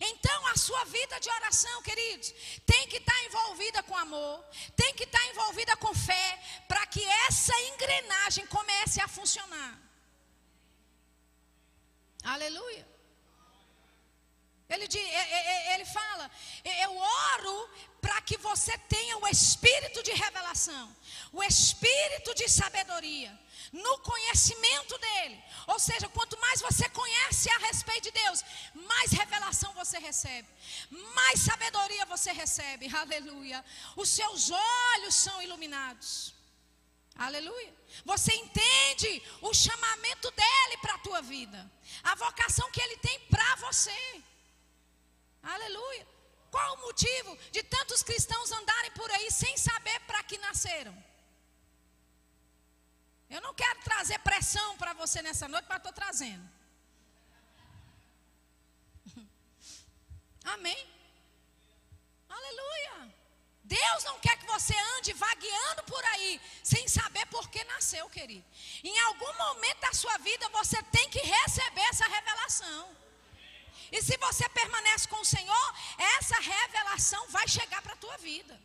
Então, 0.00 0.46
a 0.46 0.56
sua 0.56 0.84
vida 0.86 1.20
de 1.20 1.30
oração, 1.30 1.82
queridos, 1.82 2.32
tem 2.64 2.88
que 2.88 2.96
estar 2.96 3.24
envolvida 3.24 3.82
com 3.82 3.96
amor, 3.96 4.42
tem 4.74 4.94
que 4.94 5.04
estar 5.04 5.24
envolvida 5.28 5.76
com 5.76 5.94
fé, 5.94 6.42
para 6.66 6.86
que 6.86 7.04
essa 7.28 7.52
engrenagem 7.72 8.46
comece 8.46 9.00
a 9.00 9.08
funcionar. 9.08 9.78
Aleluia. 12.24 12.93
Ele, 14.68 14.88
diz, 14.88 15.02
ele 15.74 15.84
fala: 15.84 16.30
Eu 16.82 16.96
oro 16.96 17.70
para 18.00 18.20
que 18.22 18.36
você 18.38 18.76
tenha 18.78 19.18
o 19.18 19.26
espírito 19.28 20.02
de 20.02 20.12
revelação, 20.12 20.94
o 21.32 21.42
espírito 21.42 22.34
de 22.34 22.48
sabedoria, 22.48 23.38
no 23.72 23.98
conhecimento 23.98 24.96
dele. 24.98 25.42
Ou 25.66 25.78
seja, 25.78 26.08
quanto 26.08 26.38
mais 26.40 26.60
você 26.60 26.88
conhece 26.88 27.50
a 27.50 27.58
respeito 27.58 28.04
de 28.04 28.10
Deus, 28.12 28.42
mais 28.74 29.12
revelação 29.12 29.72
você 29.74 29.98
recebe, 29.98 30.48
mais 31.14 31.40
sabedoria 31.40 32.06
você 32.06 32.32
recebe. 32.32 32.88
Aleluia. 32.96 33.64
Os 33.96 34.08
seus 34.08 34.50
olhos 34.50 35.14
são 35.14 35.42
iluminados. 35.42 36.34
Aleluia. 37.16 37.72
Você 38.04 38.34
entende 38.34 39.22
o 39.40 39.54
chamamento 39.54 40.30
dele 40.32 40.76
para 40.80 40.94
a 40.94 40.98
tua 40.98 41.22
vida, 41.22 41.70
a 42.02 42.14
vocação 42.16 42.70
que 42.70 42.80
ele 42.80 42.96
tem 42.96 43.20
para 43.30 43.56
você. 43.56 44.24
Aleluia. 45.44 46.06
Qual 46.50 46.74
o 46.74 46.80
motivo 46.82 47.36
de 47.50 47.62
tantos 47.62 48.02
cristãos 48.02 48.50
andarem 48.52 48.90
por 48.92 49.10
aí 49.10 49.30
sem 49.30 49.56
saber 49.56 50.00
para 50.00 50.22
que 50.22 50.38
nasceram? 50.38 50.96
Eu 53.28 53.40
não 53.40 53.52
quero 53.54 53.80
trazer 53.80 54.18
pressão 54.20 54.76
para 54.76 54.92
você 54.92 55.20
nessa 55.20 55.48
noite, 55.48 55.66
mas 55.68 55.78
estou 55.78 55.92
trazendo. 55.92 56.48
Amém? 60.44 60.88
Aleluia. 62.28 63.14
Deus 63.64 64.04
não 64.04 64.20
quer 64.20 64.36
que 64.38 64.46
você 64.46 64.74
ande 64.96 65.12
vagueando 65.14 65.82
por 65.84 66.04
aí, 66.04 66.40
sem 66.62 66.86
saber 66.86 67.26
por 67.26 67.48
que 67.48 67.64
nasceu, 67.64 68.08
querido. 68.10 68.44
Em 68.82 68.98
algum 69.00 69.32
momento 69.38 69.80
da 69.80 69.92
sua 69.92 70.16
vida, 70.18 70.48
você 70.50 70.82
tem 70.84 71.08
que 71.10 71.18
receber 71.18 71.80
essa 71.88 72.06
revelação. 72.06 73.03
E 73.90 74.02
se 74.02 74.16
você 74.18 74.48
permanece 74.48 75.08
com 75.08 75.20
o 75.20 75.24
Senhor, 75.24 75.74
essa 76.18 76.38
revelação 76.40 77.28
vai 77.28 77.46
chegar 77.48 77.82
para 77.82 77.94
a 77.94 77.96
tua 77.96 78.16
vida. 78.18 78.60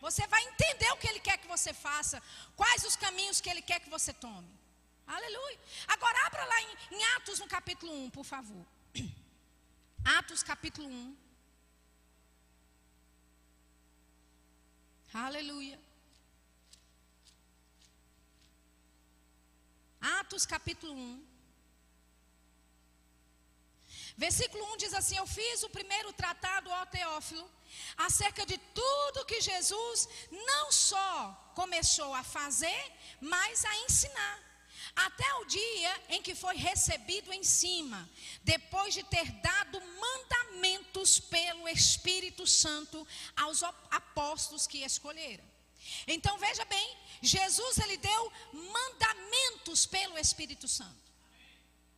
Você 0.00 0.26
vai 0.26 0.42
entender 0.44 0.90
o 0.92 0.96
que 0.96 1.08
Ele 1.08 1.20
quer 1.20 1.38
que 1.38 1.48
você 1.48 1.72
faça, 1.72 2.22
quais 2.54 2.84
os 2.84 2.96
caminhos 2.96 3.40
que 3.40 3.50
Ele 3.50 3.62
quer 3.62 3.80
que 3.80 3.90
você 3.90 4.12
tome. 4.12 4.48
Aleluia. 5.06 5.60
Agora 5.88 6.26
abra 6.26 6.44
lá 6.44 6.62
em, 6.62 6.96
em 6.96 7.04
Atos 7.16 7.38
no 7.38 7.46
capítulo 7.46 7.92
1, 8.06 8.10
por 8.10 8.24
favor. 8.24 8.64
Atos 10.18 10.42
capítulo 10.42 10.88
1. 10.88 11.16
Aleluia. 15.14 15.80
Atos 20.00 20.44
capítulo 20.44 20.92
1. 20.92 21.35
Versículo 24.16 24.64
1 24.72 24.76
diz 24.78 24.94
assim: 24.94 25.16
Eu 25.16 25.26
fiz 25.26 25.62
o 25.62 25.68
primeiro 25.68 26.12
tratado 26.12 26.72
ao 26.72 26.86
Teófilo 26.86 27.48
acerca 27.96 28.46
de 28.46 28.56
tudo 28.74 29.26
que 29.26 29.40
Jesus 29.40 30.08
não 30.30 30.72
só 30.72 31.52
começou 31.54 32.14
a 32.14 32.22
fazer, 32.22 32.92
mas 33.20 33.64
a 33.64 33.76
ensinar. 33.84 34.46
Até 34.94 35.34
o 35.34 35.44
dia 35.44 36.02
em 36.08 36.22
que 36.22 36.34
foi 36.34 36.56
recebido 36.56 37.30
em 37.30 37.44
cima, 37.44 38.08
depois 38.42 38.94
de 38.94 39.02
ter 39.02 39.30
dado 39.42 39.78
mandamentos 40.06 41.20
pelo 41.20 41.68
Espírito 41.68 42.46
Santo 42.46 43.06
aos 43.36 43.62
apóstolos 43.62 44.66
que 44.66 44.78
escolheram. 44.78 45.44
Então 46.06 46.38
veja 46.38 46.64
bem, 46.64 46.96
Jesus 47.20 47.78
ele 47.78 47.98
deu 47.98 48.32
mandamentos 48.52 49.84
pelo 49.84 50.16
Espírito 50.16 50.66
Santo. 50.66 51.12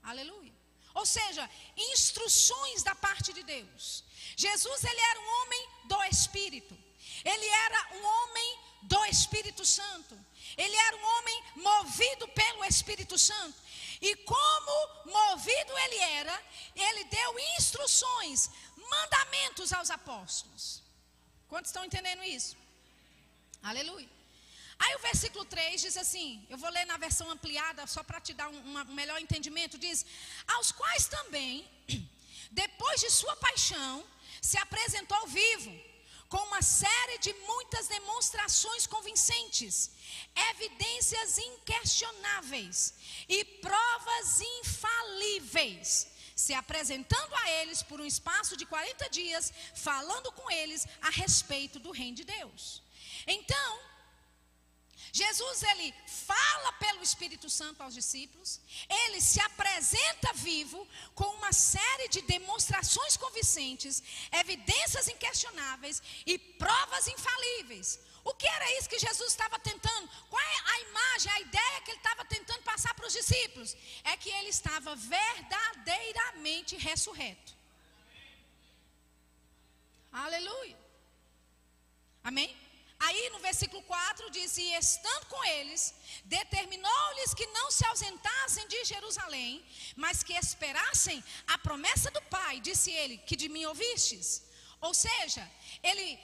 Aleluia. 0.02 0.57
Ou 0.94 1.06
seja, 1.06 1.48
instruções 1.76 2.82
da 2.82 2.94
parte 2.94 3.32
de 3.32 3.42
Deus. 3.42 4.04
Jesus, 4.36 4.84
ele 4.84 5.00
era 5.00 5.20
um 5.20 5.42
homem 5.42 5.68
do 5.84 6.02
Espírito. 6.04 6.76
Ele 7.24 7.46
era 7.46 7.88
um 7.96 8.04
homem 8.04 8.58
do 8.82 9.04
Espírito 9.06 9.64
Santo. 9.64 10.18
Ele 10.56 10.76
era 10.76 10.96
um 10.96 11.06
homem 11.18 11.44
movido 11.56 12.28
pelo 12.28 12.64
Espírito 12.64 13.18
Santo. 13.18 13.56
E 14.00 14.14
como 14.16 15.04
movido 15.06 15.78
ele 15.78 15.96
era, 15.96 16.42
ele 16.74 17.04
deu 17.04 17.38
instruções, 17.56 18.50
mandamentos 18.76 19.72
aos 19.72 19.90
apóstolos. 19.90 20.82
Quantos 21.48 21.70
estão 21.70 21.84
entendendo 21.84 22.22
isso? 22.22 22.56
Aleluia. 23.62 24.17
Aí 24.78 24.94
o 24.94 25.00
versículo 25.00 25.44
3 25.44 25.80
diz 25.80 25.96
assim: 25.96 26.46
eu 26.48 26.58
vou 26.58 26.70
ler 26.70 26.86
na 26.86 26.96
versão 26.96 27.30
ampliada, 27.30 27.86
só 27.86 28.02
para 28.02 28.20
te 28.20 28.32
dar 28.32 28.48
um, 28.48 28.58
um 28.58 28.94
melhor 28.94 29.20
entendimento. 29.20 29.76
Diz: 29.76 30.06
Aos 30.54 30.70
quais 30.70 31.06
também, 31.08 31.68
depois 32.50 33.00
de 33.00 33.10
sua 33.10 33.36
paixão, 33.36 34.04
se 34.40 34.56
apresentou 34.58 35.26
vivo, 35.26 35.72
com 36.28 36.38
uma 36.48 36.60
série 36.62 37.18
de 37.18 37.32
muitas 37.50 37.88
demonstrações 37.88 38.86
convincentes, 38.86 39.90
evidências 40.50 41.38
inquestionáveis 41.38 42.94
e 43.28 43.44
provas 43.44 44.40
infalíveis, 44.58 46.06
se 46.36 46.52
apresentando 46.52 47.34
a 47.34 47.50
eles 47.50 47.82
por 47.82 48.00
um 48.00 48.04
espaço 48.04 48.56
de 48.56 48.66
40 48.66 49.08
dias, 49.10 49.52
falando 49.74 50.30
com 50.32 50.50
eles 50.50 50.86
a 51.00 51.10
respeito 51.10 51.78
do 51.80 51.90
reino 51.90 52.18
de 52.18 52.24
Deus. 52.24 52.82
Então, 53.26 53.80
Jesus 55.20 55.62
ele 55.70 55.88
fala 56.06 56.70
pelo 56.84 57.02
Espírito 57.08 57.48
Santo 57.58 57.82
aos 57.82 57.94
discípulos, 58.00 58.60
ele 59.02 59.20
se 59.20 59.40
apresenta 59.48 60.32
vivo 60.34 60.80
com 61.14 61.28
uma 61.38 61.52
série 61.52 62.08
de 62.14 62.20
demonstrações 62.34 63.16
convincentes, 63.24 64.02
evidências 64.42 65.08
inquestionáveis 65.14 66.02
e 66.32 66.38
provas 66.38 67.06
infalíveis. 67.16 67.88
O 68.28 68.34
que 68.40 68.48
era 68.56 68.72
isso 68.76 68.90
que 68.92 69.06
Jesus 69.08 69.30
estava 69.30 69.58
tentando? 69.58 70.06
Qual 70.30 70.42
é 70.42 70.58
a 70.72 70.80
imagem, 70.88 71.32
a 71.32 71.40
ideia 71.40 71.80
que 71.82 71.90
ele 71.92 71.98
estava 72.04 72.24
tentando 72.24 72.62
passar 72.62 72.92
para 72.94 73.06
os 73.06 73.12
discípulos? 73.20 73.76
É 74.04 74.16
que 74.16 74.30
ele 74.38 74.50
estava 74.50 74.94
verdadeiramente 74.94 76.76
ressurreto. 76.76 77.52
Aleluia. 80.12 80.78
Amém? 82.22 82.67
Aí 83.00 83.30
no 83.30 83.38
versículo 83.38 83.82
4 83.82 84.30
diz: 84.30 84.56
E 84.58 84.72
estando 84.74 85.26
com 85.26 85.44
eles, 85.44 85.94
determinou-lhes 86.24 87.32
que 87.32 87.46
não 87.46 87.70
se 87.70 87.86
ausentassem 87.86 88.66
de 88.66 88.84
Jerusalém, 88.84 89.64
mas 89.94 90.22
que 90.22 90.32
esperassem 90.32 91.22
a 91.46 91.58
promessa 91.58 92.10
do 92.10 92.20
Pai, 92.22 92.60
disse 92.60 92.90
ele, 92.90 93.18
que 93.18 93.36
de 93.36 93.48
mim 93.48 93.64
ouvistes. 93.66 94.42
Ou 94.80 94.92
seja, 94.92 95.48
ele 95.82 96.18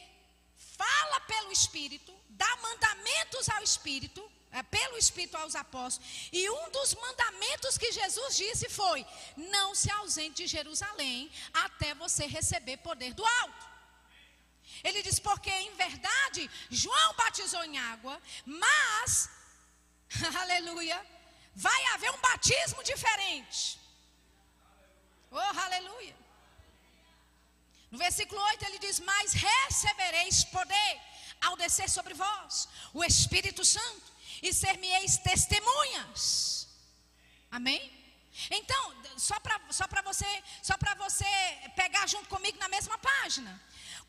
fala 0.56 1.20
pelo 1.20 1.52
Espírito, 1.52 2.12
dá 2.28 2.56
mandamentos 2.56 3.48
ao 3.48 3.62
Espírito, 3.62 4.20
é, 4.50 4.62
pelo 4.64 4.96
Espírito 4.96 5.36
aos 5.36 5.54
apóstolos. 5.54 6.08
E 6.32 6.50
um 6.50 6.70
dos 6.70 6.94
mandamentos 6.94 7.78
que 7.78 7.92
Jesus 7.92 8.36
disse 8.36 8.68
foi: 8.68 9.06
Não 9.36 9.74
se 9.76 9.90
ausente 9.92 10.42
de 10.42 10.46
Jerusalém 10.48 11.30
até 11.52 11.94
você 11.94 12.26
receber 12.26 12.78
poder 12.78 13.14
do 13.14 13.24
alto. 13.24 13.73
Ele 14.84 15.02
diz: 15.02 15.18
porque 15.18 15.50
em 15.50 15.74
verdade 15.74 16.50
João 16.70 17.14
batizou 17.14 17.64
em 17.64 17.78
água, 17.78 18.20
mas, 18.44 19.30
aleluia, 20.42 21.04
vai 21.54 21.84
haver 21.94 22.10
um 22.10 22.20
batismo 22.20 22.84
diferente. 22.84 23.80
Oh, 25.30 25.38
aleluia. 25.66 26.14
No 27.90 27.98
versículo 27.98 28.40
8 28.40 28.64
ele 28.66 28.78
diz: 28.78 29.00
Mas 29.00 29.32
recebereis 29.32 30.44
poder 30.44 31.00
ao 31.40 31.56
descer 31.56 31.88
sobre 31.88 32.14
vós 32.14 32.68
o 32.92 33.02
Espírito 33.02 33.64
Santo, 33.64 34.12
e 34.42 34.52
ser-me-eis 34.52 35.16
testemunhas. 35.18 36.68
Amém? 37.50 38.03
Então, 38.50 38.94
só 39.16 39.38
para 39.40 39.60
só 39.70 39.86
você, 40.04 40.42
só 40.62 40.74
você 40.96 41.24
pegar 41.76 42.06
junto 42.06 42.28
comigo 42.28 42.58
na 42.58 42.68
mesma 42.68 42.98
página. 42.98 43.60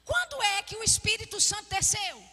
Quando 0.03 0.41
é 0.43 0.63
que 0.63 0.76
o 0.76 0.84
Espírito 0.84 1.39
Santo 1.39 1.69
desceu? 1.69 2.23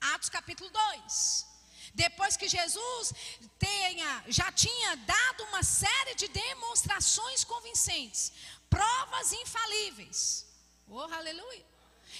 Atos 0.00 0.28
capítulo 0.28 0.70
2. 0.70 1.46
Depois 1.94 2.36
que 2.36 2.48
Jesus 2.48 3.12
tenha, 3.58 4.24
já 4.26 4.50
tinha 4.50 4.96
dado 4.96 5.44
uma 5.44 5.62
série 5.62 6.14
de 6.16 6.28
demonstrações 6.28 7.44
convincentes, 7.44 8.32
provas 8.68 9.32
infalíveis. 9.32 10.46
Oh, 10.88 11.00
aleluia. 11.02 11.64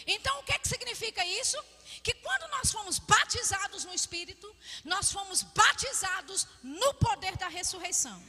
Então, 0.06 0.38
o 0.38 0.42
que, 0.44 0.52
é 0.52 0.58
que 0.58 0.68
significa 0.68 1.24
isso? 1.24 1.58
Que 2.02 2.14
quando 2.14 2.48
nós 2.50 2.70
fomos 2.70 2.98
batizados 2.98 3.84
no 3.84 3.94
Espírito, 3.94 4.54
nós 4.84 5.10
fomos 5.10 5.42
batizados 5.42 6.46
no 6.62 6.94
poder 6.94 7.36
da 7.36 7.48
ressurreição. 7.48 8.22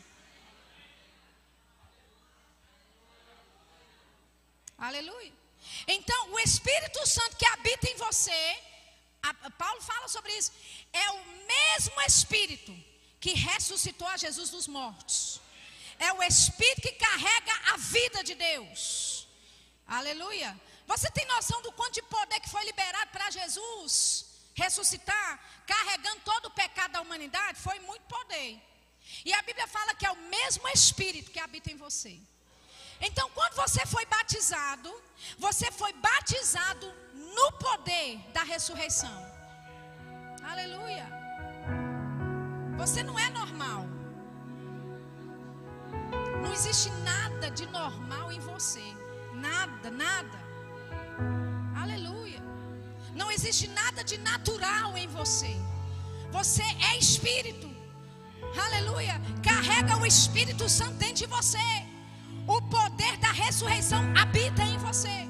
Aleluia. 4.78 5.34
Então, 5.88 6.32
o 6.32 6.40
Espírito 6.40 7.06
Santo 7.08 7.38
que 7.38 7.46
habita 7.46 7.90
em 7.90 7.96
você, 7.96 8.58
a, 9.24 9.34
Paulo 9.52 9.82
fala 9.82 10.08
sobre 10.08 10.32
isso, 10.38 10.52
é 10.92 11.12
o 11.12 11.26
mesmo 11.48 12.02
Espírito 12.02 12.76
que 13.20 13.34
ressuscitou 13.34 14.08
a 14.08 14.18
Jesus 14.18 14.50
dos 14.50 14.68
mortos. 14.68 15.42
É 15.98 16.12
o 16.14 16.22
Espírito 16.24 16.82
que 16.82 16.92
carrega 16.94 17.54
a 17.74 17.78
vida 17.78 18.24
de 18.24 18.36
Deus. 18.36 19.28
Aleluia. 19.88 20.60
Você 20.86 21.10
tem 21.10 21.26
noção 21.26 21.62
do 21.62 21.72
quanto 21.72 21.96
de 21.96 22.02
poder 22.04 22.40
que 22.40 22.50
foi 22.50 22.64
liberado 22.66 23.12
para 23.12 23.32
Jesus 23.32 24.26
ressuscitar, 24.54 25.64
carregando 25.66 26.22
todo 26.22 26.46
o 26.46 26.52
pecado 26.52 26.92
da 26.92 27.02
humanidade? 27.02 27.60
Foi 27.60 27.80
muito 27.80 28.04
poder. 28.04 28.62
E 29.24 29.34
a 29.34 29.42
Bíblia 29.42 29.68
fala 29.68 29.96
que 29.96 30.06
é 30.06 30.12
o 30.12 30.16
mesmo 30.16 30.68
Espírito 30.70 31.32
que 31.32 31.40
habita 31.40 31.72
em 31.72 31.76
você. 31.76 32.20
Então, 33.00 33.30
quando 33.34 33.56
você 33.56 33.86
foi 33.86 34.06
batizado, 34.06 34.94
você 35.38 35.72
foi 35.72 35.94
batizado 35.94 36.92
no 37.14 37.52
poder 37.54 38.20
da 38.34 38.44
ressurreição. 38.44 39.16
Aleluia. 40.44 41.08
Você 42.78 43.04
não 43.04 43.18
é 43.18 43.30
normal. 43.30 43.86
Não 46.42 46.52
existe 46.54 46.90
nada 47.04 47.50
de 47.50 47.66
normal 47.68 48.32
em 48.32 48.40
você. 48.40 48.84
Nada, 49.34 49.90
nada. 49.90 50.40
Aleluia. 51.82 52.42
Não 53.14 53.32
existe 53.32 53.68
nada 53.68 54.04
de 54.04 54.18
natural 54.18 54.98
em 54.98 55.08
você. 55.08 55.56
Você 56.32 56.64
é 56.64 56.98
espírito. 56.98 57.74
Aleluia. 58.66 59.20
Carrega 59.44 59.98
o 59.98 60.06
Espírito 60.06 60.70
Santo 60.70 60.94
dentro 60.94 61.16
de 61.16 61.26
você. 61.26 61.58
O 62.48 62.62
poder 62.62 63.18
da 63.18 63.32
ressurreição 63.32 64.04
habita 64.16 64.62
em 64.62 64.78
você. 64.78 65.28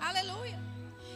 Aleluia. 0.00 0.58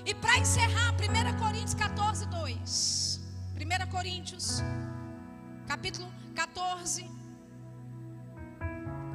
E 0.06 0.14
para 0.14 0.38
encerrar, 0.38 0.92
1 0.92 1.38
Coríntios 1.38 1.74
14, 1.74 2.26
2. 2.26 3.20
1 3.56 3.90
Coríntios, 3.90 4.62
capítulo 5.66 6.08
14. 6.36 7.10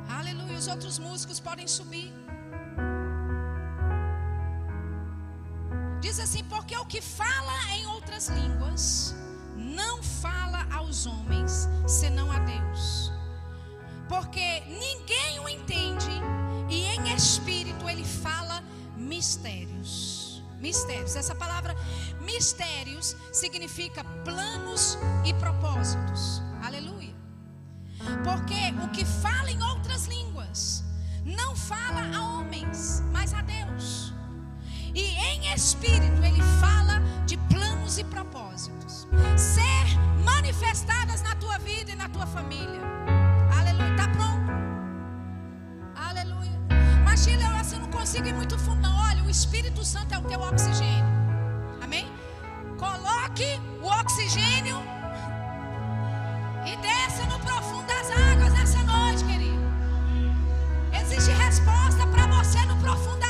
Aleluia. 0.09 0.57
Os 0.57 0.67
outros 0.67 0.99
músicos 0.99 1.39
podem 1.39 1.67
subir. 1.67 2.13
Diz 6.01 6.19
assim: 6.19 6.43
porque 6.45 6.75
o 6.77 6.85
que 6.85 7.01
fala 7.01 7.53
em 7.75 7.85
outras 7.88 8.27
línguas 8.27 9.15
não 9.55 10.03
fala 10.03 10.67
aos 10.73 11.05
homens, 11.05 11.69
senão 11.88 12.29
a 12.31 12.39
Deus 12.39 13.07
porque 14.08 14.62
ninguém 14.68 15.39
o 15.39 15.49
entende 15.49 16.12
e 16.70 16.86
em 16.86 17.14
espírito 17.14 17.89
ele 17.89 18.05
fala 18.05 18.64
mistérios. 18.95 20.43
Mistérios. 20.60 21.16
Essa 21.16 21.36
palavra 21.36 21.76
mistérios 22.22 23.16
significa 23.32 24.03
planos 24.24 24.97
e 25.26 25.34
propósitos. 25.36 26.41
Aleluia. 26.64 27.16
Porque 28.24 28.74
o 28.84 28.89
que 28.89 29.05
fala 29.05 29.51
em 29.51 29.62
outras 29.62 30.05
línguas 30.08 30.84
não 31.26 31.55
fala 31.55 32.16
a 32.16 32.24
homens, 32.24 33.03
mas 33.12 33.34
a 33.34 33.41
Deus. 33.41 34.14
E 34.93 35.01
em 35.01 35.53
espírito 35.53 36.24
ele 36.24 36.41
fala 36.60 36.99
de 37.26 37.38
planos 37.38 37.97
e 37.97 38.03
propósitos. 38.03 39.08
Ser 39.38 39.97
manifestadas 40.24 41.22
na 41.22 41.36
tua 41.36 41.58
vida 41.60 41.91
e 41.91 41.95
na 41.95 42.10
tua 42.10 42.26
família. 42.26 43.07
Está 43.98 44.10
pronto. 44.10 44.52
Aleluia. 45.95 46.60
Mas, 47.04 47.24
Sheila, 47.24 47.45
eu 47.45 47.56
assim 47.58 47.80
não 47.80 47.89
consigo 47.89 48.28
ir 48.28 48.34
muito 48.34 48.56
fundo, 48.60 48.80
não. 48.80 48.95
Olha, 49.10 49.24
o 49.24 49.30
Espírito 49.30 49.84
Santo 49.84 50.14
é 50.14 50.20
o 50.20 50.22
teu 50.22 50.39
oxigênio. 50.39 51.04
Amém? 51.82 52.06
Coloque 52.78 53.60
o 53.82 53.88
oxigênio 53.88 54.78
e 56.64 56.78
desça 56.78 57.24
no 57.26 57.39
profundo 57.39 57.88
das 57.88 58.12
águas 58.12 58.54
nessa 58.54 58.84
noite, 58.84 59.24
querido. 59.24 59.66
Existe 61.02 61.32
resposta 61.32 62.06
para 62.06 62.28
você 62.28 62.64
no 62.66 62.78
profundo 62.78 63.26